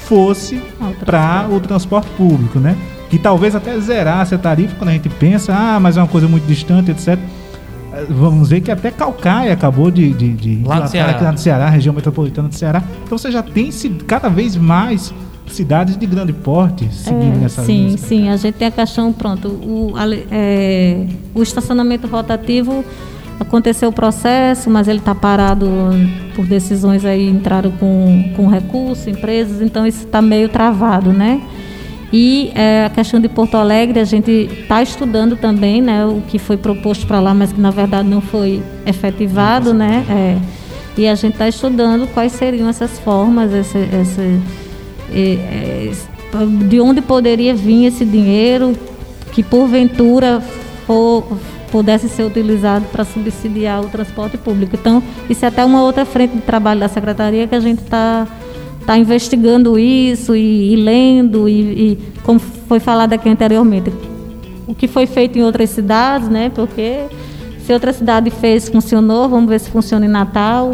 fosse 0.06 0.62
para 1.04 1.48
o 1.50 1.60
transporte 1.60 2.08
público, 2.16 2.58
né? 2.58 2.76
Que 3.10 3.18
talvez 3.18 3.54
até 3.54 3.78
zerasse 3.78 4.34
a 4.34 4.38
tarifa 4.38 4.74
quando 4.76 4.90
a 4.90 4.92
gente 4.92 5.08
pensa, 5.08 5.54
ah, 5.54 5.78
mas 5.78 5.96
é 5.96 6.00
uma 6.00 6.08
coisa 6.08 6.26
muito 6.26 6.46
distante, 6.46 6.90
etc 6.90 7.18
vamos 8.10 8.50
ver 8.50 8.60
que 8.60 8.70
até 8.70 8.90
Calcaia 8.90 9.52
acabou 9.52 9.90
de, 9.90 10.12
de, 10.12 10.32
de 10.32 10.62
lá, 10.64 10.80
no 10.80 10.88
Ceará. 10.88 11.20
lá 11.20 11.32
no 11.32 11.38
Ceará, 11.38 11.70
região 11.70 11.94
metropolitana 11.94 12.48
do 12.48 12.54
Ceará. 12.54 12.82
Então 13.04 13.16
você 13.16 13.30
já 13.30 13.42
tem 13.42 13.70
cada 14.06 14.28
vez 14.28 14.56
mais 14.56 15.14
cidades 15.46 15.96
de 15.96 16.06
grande 16.06 16.32
porte 16.32 16.92
seguindo 16.92 17.36
é, 17.36 17.38
nessa 17.38 17.62
Sim, 17.64 17.86
linha. 17.86 17.98
sim. 17.98 18.28
A 18.28 18.36
gente 18.36 18.54
tem 18.54 18.68
a 18.68 18.70
questão, 18.70 19.12
pronto, 19.12 19.48
o, 19.48 19.94
é, 20.30 21.06
o 21.34 21.42
estacionamento 21.42 22.06
rotativo 22.06 22.84
aconteceu 23.38 23.88
o 23.88 23.92
processo, 23.92 24.70
mas 24.70 24.88
ele 24.88 24.98
está 24.98 25.14
parado 25.14 25.68
por 26.34 26.46
decisões 26.46 27.04
aí, 27.04 27.28
entraram 27.28 27.70
com, 27.72 28.32
com 28.36 28.46
recurso, 28.46 29.10
empresas, 29.10 29.60
então 29.60 29.86
isso 29.86 30.04
está 30.04 30.22
meio 30.22 30.48
travado, 30.48 31.12
né? 31.12 31.40
E 32.12 32.52
é, 32.54 32.84
a 32.84 32.90
questão 32.90 33.20
de 33.20 33.28
Porto 33.28 33.56
Alegre, 33.56 33.98
a 33.98 34.04
gente 34.04 34.30
está 34.30 34.82
estudando 34.82 35.36
também, 35.36 35.82
né, 35.82 36.06
o 36.06 36.22
que 36.28 36.38
foi 36.38 36.56
proposto 36.56 37.06
para 37.06 37.20
lá, 37.20 37.34
mas 37.34 37.52
que 37.52 37.60
na 37.60 37.70
verdade 37.70 38.08
não 38.08 38.20
foi 38.20 38.62
efetivado, 38.86 39.74
né? 39.74 40.04
É, 40.08 40.38
e 40.96 41.06
a 41.06 41.14
gente 41.14 41.34
está 41.34 41.48
estudando 41.48 42.06
quais 42.14 42.32
seriam 42.32 42.68
essas 42.68 42.98
formas, 43.00 43.52
esse, 43.52 43.76
esse, 43.76 44.40
é, 45.12 45.92
de 46.68 46.80
onde 46.80 47.02
poderia 47.02 47.54
vir 47.54 47.86
esse 47.86 48.04
dinheiro 48.04 48.74
que 49.32 49.42
porventura 49.42 50.42
for, 50.86 51.26
pudesse 51.76 52.08
ser 52.08 52.22
utilizado 52.22 52.86
para 52.86 53.04
subsidiar 53.04 53.84
o 53.84 53.88
transporte 53.90 54.38
público. 54.38 54.74
Então, 54.80 55.02
isso 55.28 55.44
é 55.44 55.48
até 55.48 55.62
uma 55.62 55.82
outra 55.82 56.06
frente 56.06 56.34
de 56.34 56.40
trabalho 56.40 56.80
da 56.80 56.88
secretaria 56.88 57.46
que 57.46 57.54
a 57.54 57.60
gente 57.60 57.82
está 57.82 58.26
está 58.80 58.96
investigando 58.96 59.76
isso 59.76 60.34
e, 60.34 60.72
e 60.72 60.76
lendo 60.76 61.48
e, 61.48 61.60
e, 61.60 61.98
como 62.22 62.38
foi 62.38 62.78
falado 62.78 63.12
aqui 63.12 63.28
anteriormente, 63.28 63.92
o 64.64 64.74
que 64.74 64.86
foi 64.86 65.06
feito 65.06 65.36
em 65.36 65.42
outras 65.42 65.70
cidades, 65.70 66.28
né? 66.28 66.50
Porque 66.54 67.00
se 67.66 67.72
outra 67.74 67.92
cidade 67.92 68.30
fez, 68.30 68.68
funcionou, 68.70 69.28
vamos 69.28 69.50
ver 69.50 69.58
se 69.58 69.68
funciona 69.68 70.06
em 70.06 70.08
Natal. 70.08 70.72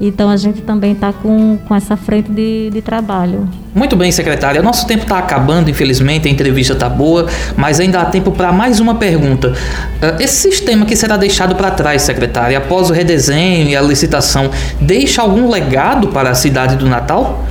Então 0.00 0.28
a 0.30 0.36
gente 0.36 0.60
também 0.62 0.92
está 0.92 1.12
com, 1.12 1.58
com 1.68 1.74
essa 1.74 1.96
frente 1.96 2.30
de, 2.30 2.70
de 2.70 2.82
trabalho. 2.82 3.48
Muito 3.74 3.96
bem, 3.96 4.10
secretária. 4.12 4.62
Nosso 4.62 4.86
tempo 4.86 5.02
está 5.02 5.18
acabando, 5.18 5.70
infelizmente, 5.70 6.28
a 6.28 6.30
entrevista 6.30 6.72
está 6.72 6.88
boa, 6.88 7.26
mas 7.56 7.80
ainda 7.80 8.00
há 8.00 8.04
tempo 8.04 8.30
para 8.32 8.52
mais 8.52 8.80
uma 8.80 8.94
pergunta. 8.96 9.52
Ah, 10.00 10.16
esse 10.20 10.50
sistema 10.50 10.86
que 10.86 10.94
será 10.94 11.16
deixado 11.16 11.54
para 11.54 11.70
trás, 11.70 12.02
secretária, 12.02 12.58
após 12.58 12.90
o 12.90 12.92
redesenho 12.92 13.68
e 13.68 13.76
a 13.76 13.82
licitação, 13.82 14.50
deixa 14.80 15.22
algum 15.22 15.50
legado 15.50 16.08
para 16.08 16.30
a 16.30 16.34
cidade 16.34 16.76
do 16.76 16.88
Natal? 16.88 17.44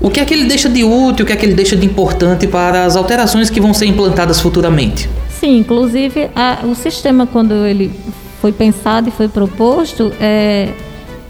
O 0.00 0.10
que 0.10 0.20
é 0.20 0.24
que 0.24 0.32
ele 0.32 0.44
deixa 0.44 0.68
de 0.68 0.84
útil, 0.84 1.24
o 1.24 1.26
que 1.26 1.32
é 1.32 1.36
que 1.36 1.44
ele 1.44 1.54
deixa 1.54 1.76
de 1.76 1.84
importante 1.84 2.46
para 2.46 2.84
as 2.84 2.94
alterações 2.94 3.50
que 3.50 3.60
vão 3.60 3.74
ser 3.74 3.86
implantadas 3.86 4.40
futuramente? 4.40 5.10
Sim, 5.40 5.58
inclusive 5.58 6.30
a, 6.34 6.58
o 6.64 6.74
sistema 6.74 7.26
quando 7.26 7.66
ele 7.66 7.92
foi 8.40 8.52
pensado 8.52 9.08
e 9.08 9.12
foi 9.12 9.28
proposto, 9.28 10.12
é, 10.20 10.68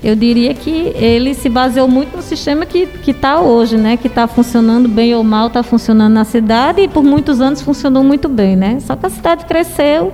eu 0.02 0.14
diria 0.14 0.54
que 0.54 0.70
ele 0.94 1.34
se 1.34 1.48
baseou 1.48 1.88
muito 1.88 2.16
no 2.16 2.22
sistema 2.22 2.64
que 2.64 2.88
está 3.06 3.40
hoje, 3.40 3.76
né? 3.76 3.96
Que 3.96 4.06
está 4.06 4.26
funcionando 4.26 4.88
bem 4.88 5.14
ou 5.14 5.24
mal, 5.24 5.48
está 5.48 5.62
funcionando 5.62 6.12
na 6.12 6.24
cidade 6.24 6.82
e 6.82 6.88
por 6.88 7.02
muitos 7.02 7.40
anos 7.40 7.60
funcionou 7.60 8.04
muito 8.04 8.28
bem, 8.28 8.56
né? 8.56 8.78
Só 8.80 8.94
que 8.94 9.06
a 9.06 9.10
cidade 9.10 9.44
cresceu 9.44 10.12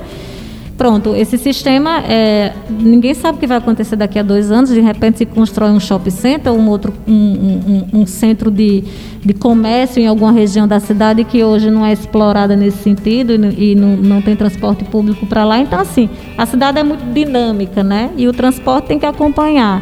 Pronto, 0.76 1.14
esse 1.14 1.38
sistema, 1.38 2.00
é, 2.00 2.52
ninguém 2.68 3.14
sabe 3.14 3.36
o 3.36 3.40
que 3.40 3.46
vai 3.46 3.58
acontecer 3.58 3.94
daqui 3.94 4.18
a 4.18 4.24
dois 4.24 4.50
anos. 4.50 4.70
De 4.70 4.80
repente 4.80 5.18
se 5.18 5.26
constrói 5.26 5.70
um 5.70 5.78
shopping 5.78 6.10
center, 6.10 6.52
um 6.52 6.68
outro, 6.68 6.92
um, 7.06 7.14
um, 7.14 8.00
um 8.00 8.06
centro 8.06 8.50
de, 8.50 8.82
de 9.24 9.32
comércio 9.34 10.02
em 10.02 10.08
alguma 10.08 10.32
região 10.32 10.66
da 10.66 10.80
cidade 10.80 11.22
que 11.22 11.44
hoje 11.44 11.70
não 11.70 11.86
é 11.86 11.92
explorada 11.92 12.56
nesse 12.56 12.78
sentido 12.78 13.34
e, 13.34 13.72
e 13.72 13.74
não, 13.76 13.96
não 13.96 14.20
tem 14.20 14.34
transporte 14.34 14.84
público 14.84 15.26
para 15.26 15.44
lá. 15.44 15.60
Então, 15.60 15.78
assim, 15.78 16.10
a 16.36 16.44
cidade 16.44 16.78
é 16.78 16.82
muito 16.82 17.04
dinâmica, 17.12 17.84
né? 17.84 18.10
E 18.16 18.26
o 18.26 18.32
transporte 18.32 18.86
tem 18.86 18.98
que 18.98 19.06
acompanhar. 19.06 19.80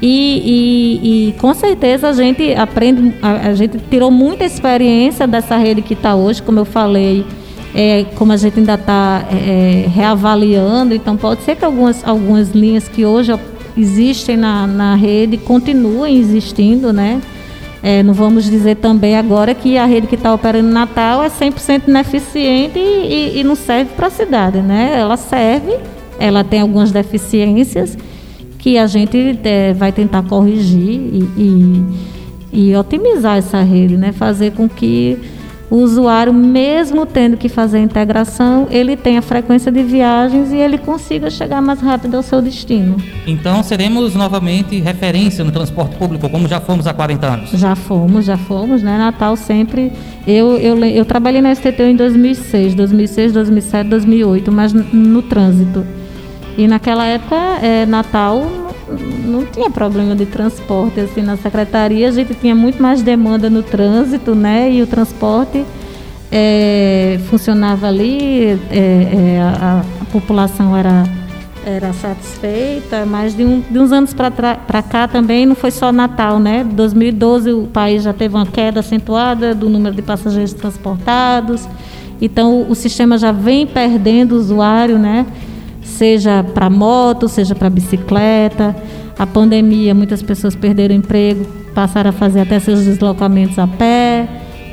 E, 0.00 0.42
e, 0.44 1.28
e, 1.28 1.32
com 1.32 1.52
certeza 1.52 2.08
a 2.08 2.12
gente 2.12 2.54
aprende, 2.54 3.12
a, 3.20 3.48
a, 3.48 3.54
gente 3.54 3.78
tirou 3.90 4.10
muita 4.10 4.44
experiência 4.44 5.26
dessa 5.26 5.58
rede 5.58 5.82
que 5.82 5.92
está 5.92 6.14
hoje, 6.14 6.40
como 6.40 6.58
eu 6.58 6.64
falei, 6.64 7.26
é, 7.74 8.04
como 8.16 8.32
a 8.32 8.36
gente 8.36 8.58
ainda 8.58 8.74
está 8.74 9.24
é, 9.30 9.84
é, 9.84 9.88
reavaliando, 9.88 10.94
então 10.94 11.16
pode 11.16 11.42
ser 11.42 11.56
que 11.56 11.64
algumas, 11.64 12.06
algumas 12.06 12.50
linhas 12.50 12.88
que 12.88 13.04
hoje 13.04 13.32
existem 13.76 14.36
na, 14.36 14.66
na 14.66 14.94
rede 14.94 15.36
continuem 15.36 16.18
existindo, 16.18 16.92
né? 16.92 17.20
É, 17.82 18.02
não 18.02 18.12
vamos 18.12 18.44
dizer 18.44 18.76
também 18.76 19.16
agora 19.16 19.54
que 19.54 19.78
a 19.78 19.86
rede 19.86 20.06
que 20.06 20.14
está 20.14 20.34
operando 20.34 20.68
em 20.68 20.72
Natal 20.72 21.22
é 21.24 21.30
100% 21.30 21.88
ineficiente 21.88 22.78
e, 22.78 23.36
e, 23.36 23.40
e 23.40 23.44
não 23.44 23.54
serve 23.54 23.92
para 23.96 24.08
a 24.08 24.10
cidade, 24.10 24.58
né? 24.58 24.98
Ela 24.98 25.16
serve, 25.16 25.76
ela 26.18 26.44
tem 26.44 26.60
algumas 26.60 26.92
deficiências 26.92 27.96
que 28.58 28.76
a 28.76 28.86
gente 28.86 29.38
é, 29.44 29.72
vai 29.72 29.92
tentar 29.92 30.22
corrigir 30.24 31.00
e, 31.00 31.28
e, 31.38 31.84
e 32.52 32.76
otimizar 32.76 33.38
essa 33.38 33.62
rede, 33.62 33.96
né? 33.96 34.12
Fazer 34.12 34.52
com 34.52 34.68
que 34.68 35.18
o 35.70 35.76
usuário, 35.76 36.34
mesmo 36.34 37.06
tendo 37.06 37.36
que 37.36 37.48
fazer 37.48 37.78
a 37.78 37.80
integração, 37.80 38.66
ele 38.70 38.96
tenha 38.96 39.22
frequência 39.22 39.70
de 39.70 39.82
viagens 39.84 40.50
e 40.50 40.56
ele 40.56 40.76
consiga 40.76 41.30
chegar 41.30 41.62
mais 41.62 41.80
rápido 41.80 42.16
ao 42.16 42.22
seu 42.22 42.42
destino. 42.42 42.96
Então 43.24 43.62
seremos 43.62 44.16
novamente 44.16 44.80
referência 44.80 45.44
no 45.44 45.52
transporte 45.52 45.94
público, 45.94 46.28
como 46.28 46.48
já 46.48 46.60
fomos 46.60 46.88
há 46.88 46.92
40 46.92 47.26
anos? 47.26 47.50
Já 47.52 47.76
fomos, 47.76 48.24
já 48.24 48.36
fomos, 48.36 48.82
né? 48.82 48.98
Natal 48.98 49.36
sempre. 49.36 49.92
Eu, 50.26 50.58
eu, 50.58 50.84
eu 50.84 51.04
trabalhei 51.04 51.40
na 51.40 51.54
STT 51.54 51.82
em 51.82 51.96
2006, 51.96 52.74
2006, 52.74 53.32
2007, 53.32 53.88
2008, 53.88 54.50
mas 54.50 54.72
no 54.72 55.22
trânsito. 55.22 55.86
E 56.58 56.66
naquela 56.66 57.06
época, 57.06 57.36
é, 57.62 57.86
Natal 57.86 58.69
não 59.24 59.46
tinha 59.46 59.70
problema 59.70 60.14
de 60.14 60.26
transporte 60.26 61.00
assim 61.00 61.22
na 61.22 61.36
secretaria. 61.36 62.08
A 62.08 62.12
gente 62.12 62.34
tinha 62.34 62.54
muito 62.54 62.82
mais 62.82 63.02
demanda 63.02 63.48
no 63.48 63.62
trânsito 63.62 64.34
né? 64.34 64.70
E 64.72 64.82
o 64.82 64.86
transporte 64.86 65.64
é, 66.30 67.18
funcionava 67.28 67.86
ali 67.88 68.58
é, 68.70 68.76
é, 68.76 69.40
a, 69.40 69.82
a, 70.00 70.04
população 70.06 70.76
era 70.76 71.04
era 71.64 71.92
satisfeita. 71.92 73.04
Mas 73.04 73.36
de, 73.36 73.44
um, 73.44 73.60
de 73.60 73.78
uns 73.78 73.92
anos 73.92 74.14
para 74.14 74.82
cá 74.82 75.06
também 75.06 75.44
não 75.44 75.54
foi 75.54 75.70
só 75.70 75.92
Natal 75.92 76.38
né? 76.38 76.64
2012 76.64 77.52
o 77.52 77.66
país 77.66 78.02
já 78.02 78.12
teve 78.12 78.34
uma 78.34 78.46
queda 78.46 78.80
acentuada 78.80 79.54
do 79.54 79.68
número 79.68 79.94
de 79.94 80.02
passageiros 80.02 80.52
transportados. 80.52 81.68
Então 82.20 82.62
o, 82.62 82.70
o 82.70 82.74
sistema 82.74 83.18
já 83.18 83.32
vem 83.32 83.66
perdendo 83.66 84.36
usuário 84.36 84.98
né 84.98 85.26
seja 85.82 86.44
para 86.54 86.70
moto, 86.70 87.28
seja 87.28 87.54
para 87.54 87.70
bicicleta. 87.70 88.74
A 89.18 89.26
pandemia, 89.26 89.94
muitas 89.94 90.22
pessoas 90.22 90.54
perderam 90.54 90.94
emprego, 90.94 91.44
passaram 91.74 92.10
a 92.10 92.12
fazer 92.12 92.40
até 92.40 92.58
seus 92.58 92.84
deslocamentos 92.84 93.58
a 93.58 93.66
pé. 93.66 94.28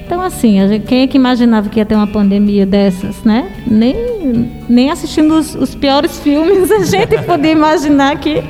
Então, 0.05 0.21
assim, 0.21 0.65
gente, 0.69 0.85
quem 0.85 1.01
é 1.01 1.07
que 1.07 1.17
imaginava 1.17 1.67
que 1.67 1.79
ia 1.79 1.85
ter 1.85 1.95
uma 1.95 2.07
pandemia 2.07 2.65
dessas, 2.65 3.23
né? 3.25 3.51
Nem, 3.67 4.49
nem 4.69 4.89
assistindo 4.89 5.33
os, 5.33 5.53
os 5.53 5.75
piores 5.75 6.17
filmes 6.19 6.71
a 6.71 6.85
gente 6.85 7.21
podia 7.23 7.51
imaginar 7.51 8.17
que, 8.17 8.41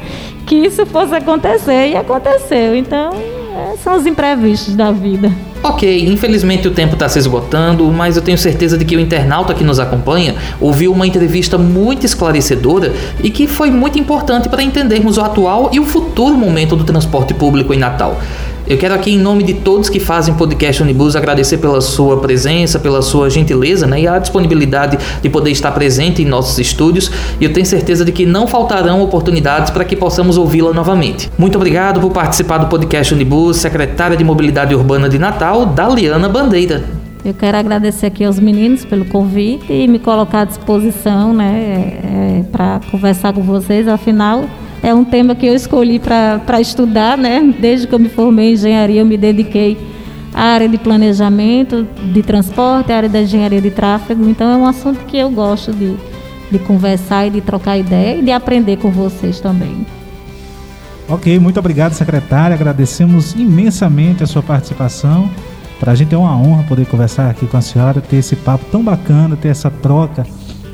que 0.46 0.56
isso 0.56 0.86
fosse 0.86 1.16
acontecer. 1.16 1.90
E 1.90 1.96
aconteceu. 1.96 2.76
Então, 2.76 3.10
é, 3.12 3.76
são 3.78 3.98
os 3.98 4.06
imprevistos 4.06 4.76
da 4.76 4.92
vida. 4.92 5.32
Ok, 5.64 6.08
infelizmente 6.08 6.68
o 6.68 6.72
tempo 6.72 6.94
está 6.94 7.10
se 7.10 7.20
esgotando, 7.20 7.86
mas 7.92 8.16
eu 8.16 8.22
tenho 8.22 8.38
certeza 8.38 8.78
de 8.78 8.86
que 8.86 8.96
o 8.96 9.00
internauta 9.00 9.54
que 9.54 9.64
nos 9.64 9.80
acompanha 9.80 10.36
ouviu 10.62 10.92
uma 10.92 11.06
entrevista 11.06 11.58
muito 11.58 12.06
esclarecedora 12.06 12.94
e 13.24 13.30
que 13.30 13.48
foi 13.48 13.72
muito 13.72 13.98
importante 14.00 14.48
para 14.50 14.62
entendermos 14.62 15.18
o 15.18 15.22
atual 15.22 15.70
e 15.74 15.80
o 15.80 15.86
futuro 15.86 16.36
momento 16.36 16.76
do 16.76 16.84
transporte 16.84 17.34
público 17.34 17.74
em 17.74 17.78
Natal. 17.78 18.20
Eu 18.70 18.78
quero 18.78 18.94
aqui, 18.94 19.12
em 19.12 19.18
nome 19.18 19.44
de 19.44 19.54
todos 19.54 19.90
que 19.90 19.98
fazem 19.98 20.34
podcast 20.34 20.84
Unibus, 20.84 21.16
agradecer 21.16 21.58
pela 21.58 21.80
sua 21.80 22.20
presença, 22.20 22.78
pela 22.78 23.02
sua 23.02 23.30
gentileza 23.30 23.88
né, 23.88 24.02
e 24.02 24.08
a 24.08 24.20
disponibilidade 24.20 24.98
de 25.22 25.30
poder 25.30 25.52
estar 25.52 25.72
presente 25.72 26.22
em 26.22 26.26
nossos 26.26 26.60
estúdios. 26.60 27.10
E 27.40 27.46
eu 27.46 27.54
tenho 27.54 27.66
certeza 27.66 28.04
de 28.04 28.12
que 28.12 28.26
não 28.26 28.46
faltarão 28.46 29.02
oportunidades 29.02 29.70
para 29.70 29.86
que 29.86 29.96
possamos 29.96 30.38
ouvi-la 30.38 30.74
novamente. 30.74 31.32
Muito 31.38 31.56
obrigado 31.56 32.02
por 32.02 32.12
participar 32.12 32.58
do 32.58 32.68
podcast 32.68 33.14
Unibus, 33.14 33.56
secretária 33.56 34.18
de 34.18 34.24
Mobilidade 34.26 34.76
Urbana 34.76 35.08
de 35.08 35.18
Natal, 35.18 35.68
Daliana 35.68 36.28
Bandeira. 36.28 36.84
Eu 37.24 37.34
quero 37.34 37.56
agradecer 37.56 38.08
aqui 38.08 38.26
aos 38.26 38.38
meninos 38.38 38.84
pelo 38.84 39.06
convite 39.06 39.72
e 39.72 39.88
me 39.88 39.98
colocar 39.98 40.42
à 40.42 40.46
disposição 40.46 41.34
né, 41.34 42.02
é, 42.04 42.40
é, 42.40 42.44
para 42.52 42.82
conversar 42.92 43.32
com 43.32 43.42
vocês. 43.42 43.88
Afinal, 43.88 44.44
é 44.82 44.94
um 44.94 45.04
tema 45.04 45.36
que 45.36 45.46
eu 45.46 45.54
escolhi 45.54 46.00
para 46.00 46.62
estudar, 46.62 47.18
né? 47.18 47.54
Desde 47.60 47.88
que 47.88 47.94
eu 47.94 48.00
me 48.00 48.10
formei 48.10 48.52
em 48.52 48.54
engenharia, 48.54 49.02
eu 49.02 49.06
me 49.06 49.18
dediquei 49.18 49.78
à 50.34 50.44
área 50.44 50.70
de 50.70 50.78
planejamento, 50.78 51.88
de 52.14 52.22
transporte, 52.22 52.92
à 52.92 52.98
área 52.98 53.10
da 53.10 53.22
engenharia 53.22 53.62
de 53.62 53.72
tráfego. 53.72 54.30
Então, 54.30 54.52
é 54.52 54.58
um 54.58 54.66
assunto 54.66 55.00
que 55.06 55.18
eu 55.18 55.30
gosto 55.32 55.74
de, 55.74 55.96
de 56.52 56.60
conversar 56.60 57.28
e 57.28 57.30
de 57.32 57.42
trocar 57.42 57.78
ideia 57.78 58.18
e 58.18 58.22
de 58.22 58.32
aprender 58.32 58.78
com 58.78 58.92
vocês 58.92 59.40
também. 59.40 59.86
Ok, 61.10 61.40
muito 61.40 61.58
obrigado, 61.58 61.94
secretária. 61.94 62.54
Agradecemos 62.54 63.34
imensamente 63.34 64.24
a 64.24 64.28
sua 64.28 64.44
participação. 64.44 65.30
Para 65.80 65.94
a 65.94 65.96
gente 65.96 66.14
é 66.14 66.18
uma 66.18 66.36
honra 66.36 66.64
poder 66.64 66.86
conversar 66.86 67.30
aqui 67.30 67.46
com 67.46 67.58
a 67.58 67.62
senhora, 67.62 68.02
ter 68.02 68.18
esse 68.18 68.36
papo 68.36 68.66
tão 68.72 68.84
bacana, 68.84 69.36
ter 69.36 69.50
essa 69.50 69.70
troca 69.70 70.26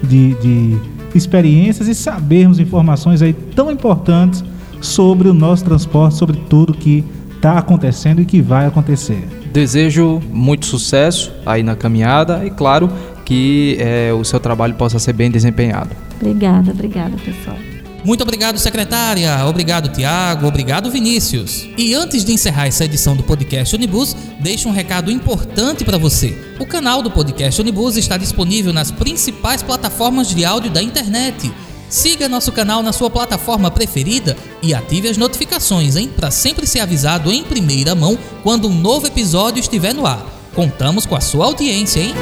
de, 0.01 0.33
de 0.35 0.77
experiências 1.17 1.87
e 1.87 1.95
sabermos 1.95 2.59
informações 2.59 3.21
aí 3.21 3.33
tão 3.33 3.71
importantes 3.71 4.43
sobre 4.81 5.29
o 5.29 5.33
nosso 5.33 5.63
transporte, 5.63 6.15
sobre 6.15 6.37
tudo 6.49 6.73
que 6.73 7.03
está 7.35 7.57
acontecendo 7.57 8.21
e 8.21 8.25
que 8.25 8.41
vai 8.41 8.65
acontecer. 8.65 9.27
Desejo 9.51 10.21
muito 10.31 10.65
sucesso 10.65 11.31
aí 11.45 11.61
na 11.61 11.75
caminhada 11.75 12.45
e, 12.45 12.49
claro, 12.49 12.89
que 13.25 13.77
é, 13.79 14.11
o 14.13 14.23
seu 14.23 14.39
trabalho 14.39 14.75
possa 14.75 14.99
ser 14.99 15.13
bem 15.13 15.29
desempenhado. 15.29 15.91
Obrigada, 16.19 16.71
obrigada, 16.71 17.15
pessoal. 17.17 17.72
Muito 18.03 18.21
obrigado, 18.21 18.59
secretária. 18.59 19.45
Obrigado, 19.45 19.89
Tiago. 19.89 20.47
Obrigado, 20.47 20.91
Vinícius. 20.91 21.67
E 21.77 21.93
antes 21.93 22.25
de 22.25 22.33
encerrar 22.33 22.67
essa 22.67 22.83
edição 22.83 23.15
do 23.15 23.23
podcast 23.23 23.73
Unibus, 23.75 24.15
deixo 24.41 24.67
um 24.67 24.73
recado 24.73 25.09
importante 25.09 25.85
para 25.85 25.97
você. 25.97 26.37
O 26.59 26.65
canal 26.65 27.01
do 27.01 27.09
podcast 27.09 27.61
Unibus 27.61 27.95
está 27.95 28.17
disponível 28.17 28.73
nas 28.73 28.91
principais 28.91 29.63
plataformas 29.63 30.27
de 30.27 30.43
áudio 30.43 30.69
da 30.69 30.83
internet. 30.83 31.49
Siga 31.87 32.27
nosso 32.27 32.51
canal 32.51 32.83
na 32.83 32.91
sua 32.91 33.09
plataforma 33.09 33.71
preferida 33.71 34.35
e 34.61 34.73
ative 34.73 35.07
as 35.07 35.15
notificações, 35.15 35.95
hein, 35.95 36.09
para 36.13 36.31
sempre 36.31 36.65
ser 36.65 36.79
avisado 36.79 37.31
em 37.31 37.43
primeira 37.43 37.93
mão 37.95 38.17
quando 38.41 38.67
um 38.67 38.73
novo 38.73 39.07
episódio 39.07 39.59
estiver 39.59 39.93
no 39.93 40.05
ar. 40.05 40.25
Contamos 40.53 41.05
com 41.05 41.15
a 41.15 41.21
sua 41.21 41.45
audiência, 41.45 42.01
hein? 42.01 42.13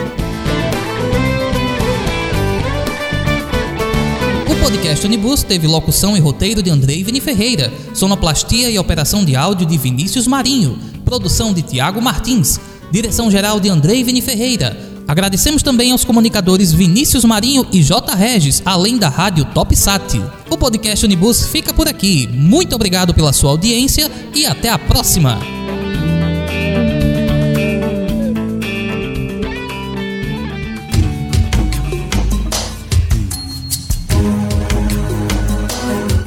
Podcast 4.62 5.08
Unibus 5.08 5.42
teve 5.42 5.66
locução 5.66 6.16
e 6.16 6.20
roteiro 6.20 6.62
de 6.62 6.70
Andrei 6.70 7.04
Vini 7.04 7.20
Ferreira, 7.20 7.74
sonoplastia 7.96 8.70
e 8.70 8.78
operação 8.78 9.26
de 9.26 9.36
áudio 9.36 9.66
de 9.66 9.76
Vinícius 9.76 10.28
Marinho, 10.28 10.78
produção 11.04 11.52
de 11.52 11.64
Tiago 11.64 12.00
Martins, 12.00 12.60
direção 12.92 13.32
geral 13.32 13.60
de 13.60 13.70
Andrei 13.70 14.04
Vini 14.04 14.22
Ferreira. 14.22 14.78
Agradecemos 15.08 15.64
também 15.64 15.92
aos 15.92 16.06
comunicadores 16.06 16.72
Vinícius 16.72 17.26
Marinho 17.26 17.66
e 17.74 17.82
J. 17.82 18.14
Regis, 18.16 18.62
além 18.64 19.00
da 19.00 19.10
rádio 19.10 19.46
TopSat. 19.46 20.22
O 20.50 20.58
podcast 20.58 21.04
Unibus 21.04 21.48
fica 21.48 21.74
por 21.74 21.88
aqui. 21.88 22.30
Muito 22.32 22.76
obrigado 22.76 23.16
pela 23.16 23.34
sua 23.34 23.50
audiência 23.50 24.12
e 24.34 24.46
até 24.46 24.70
a 24.70 24.78
próxima! 24.78 25.40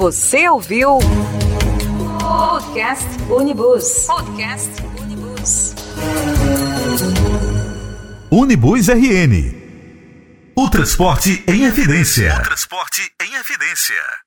Você 0.05 0.47
ouviu? 0.51 0.99
Podcast 2.21 3.07
Unibus. 3.31 4.05
Podcast 4.07 4.71
Unibus. 5.01 5.75
Unibus 8.31 8.89
RN. 8.89 9.55
O 10.55 10.69
transporte 10.69 11.43
em 11.49 11.65
evidência. 11.65 12.37
O 12.39 12.43
transporte 12.43 13.01
em 13.23 13.35
evidência. 13.35 14.24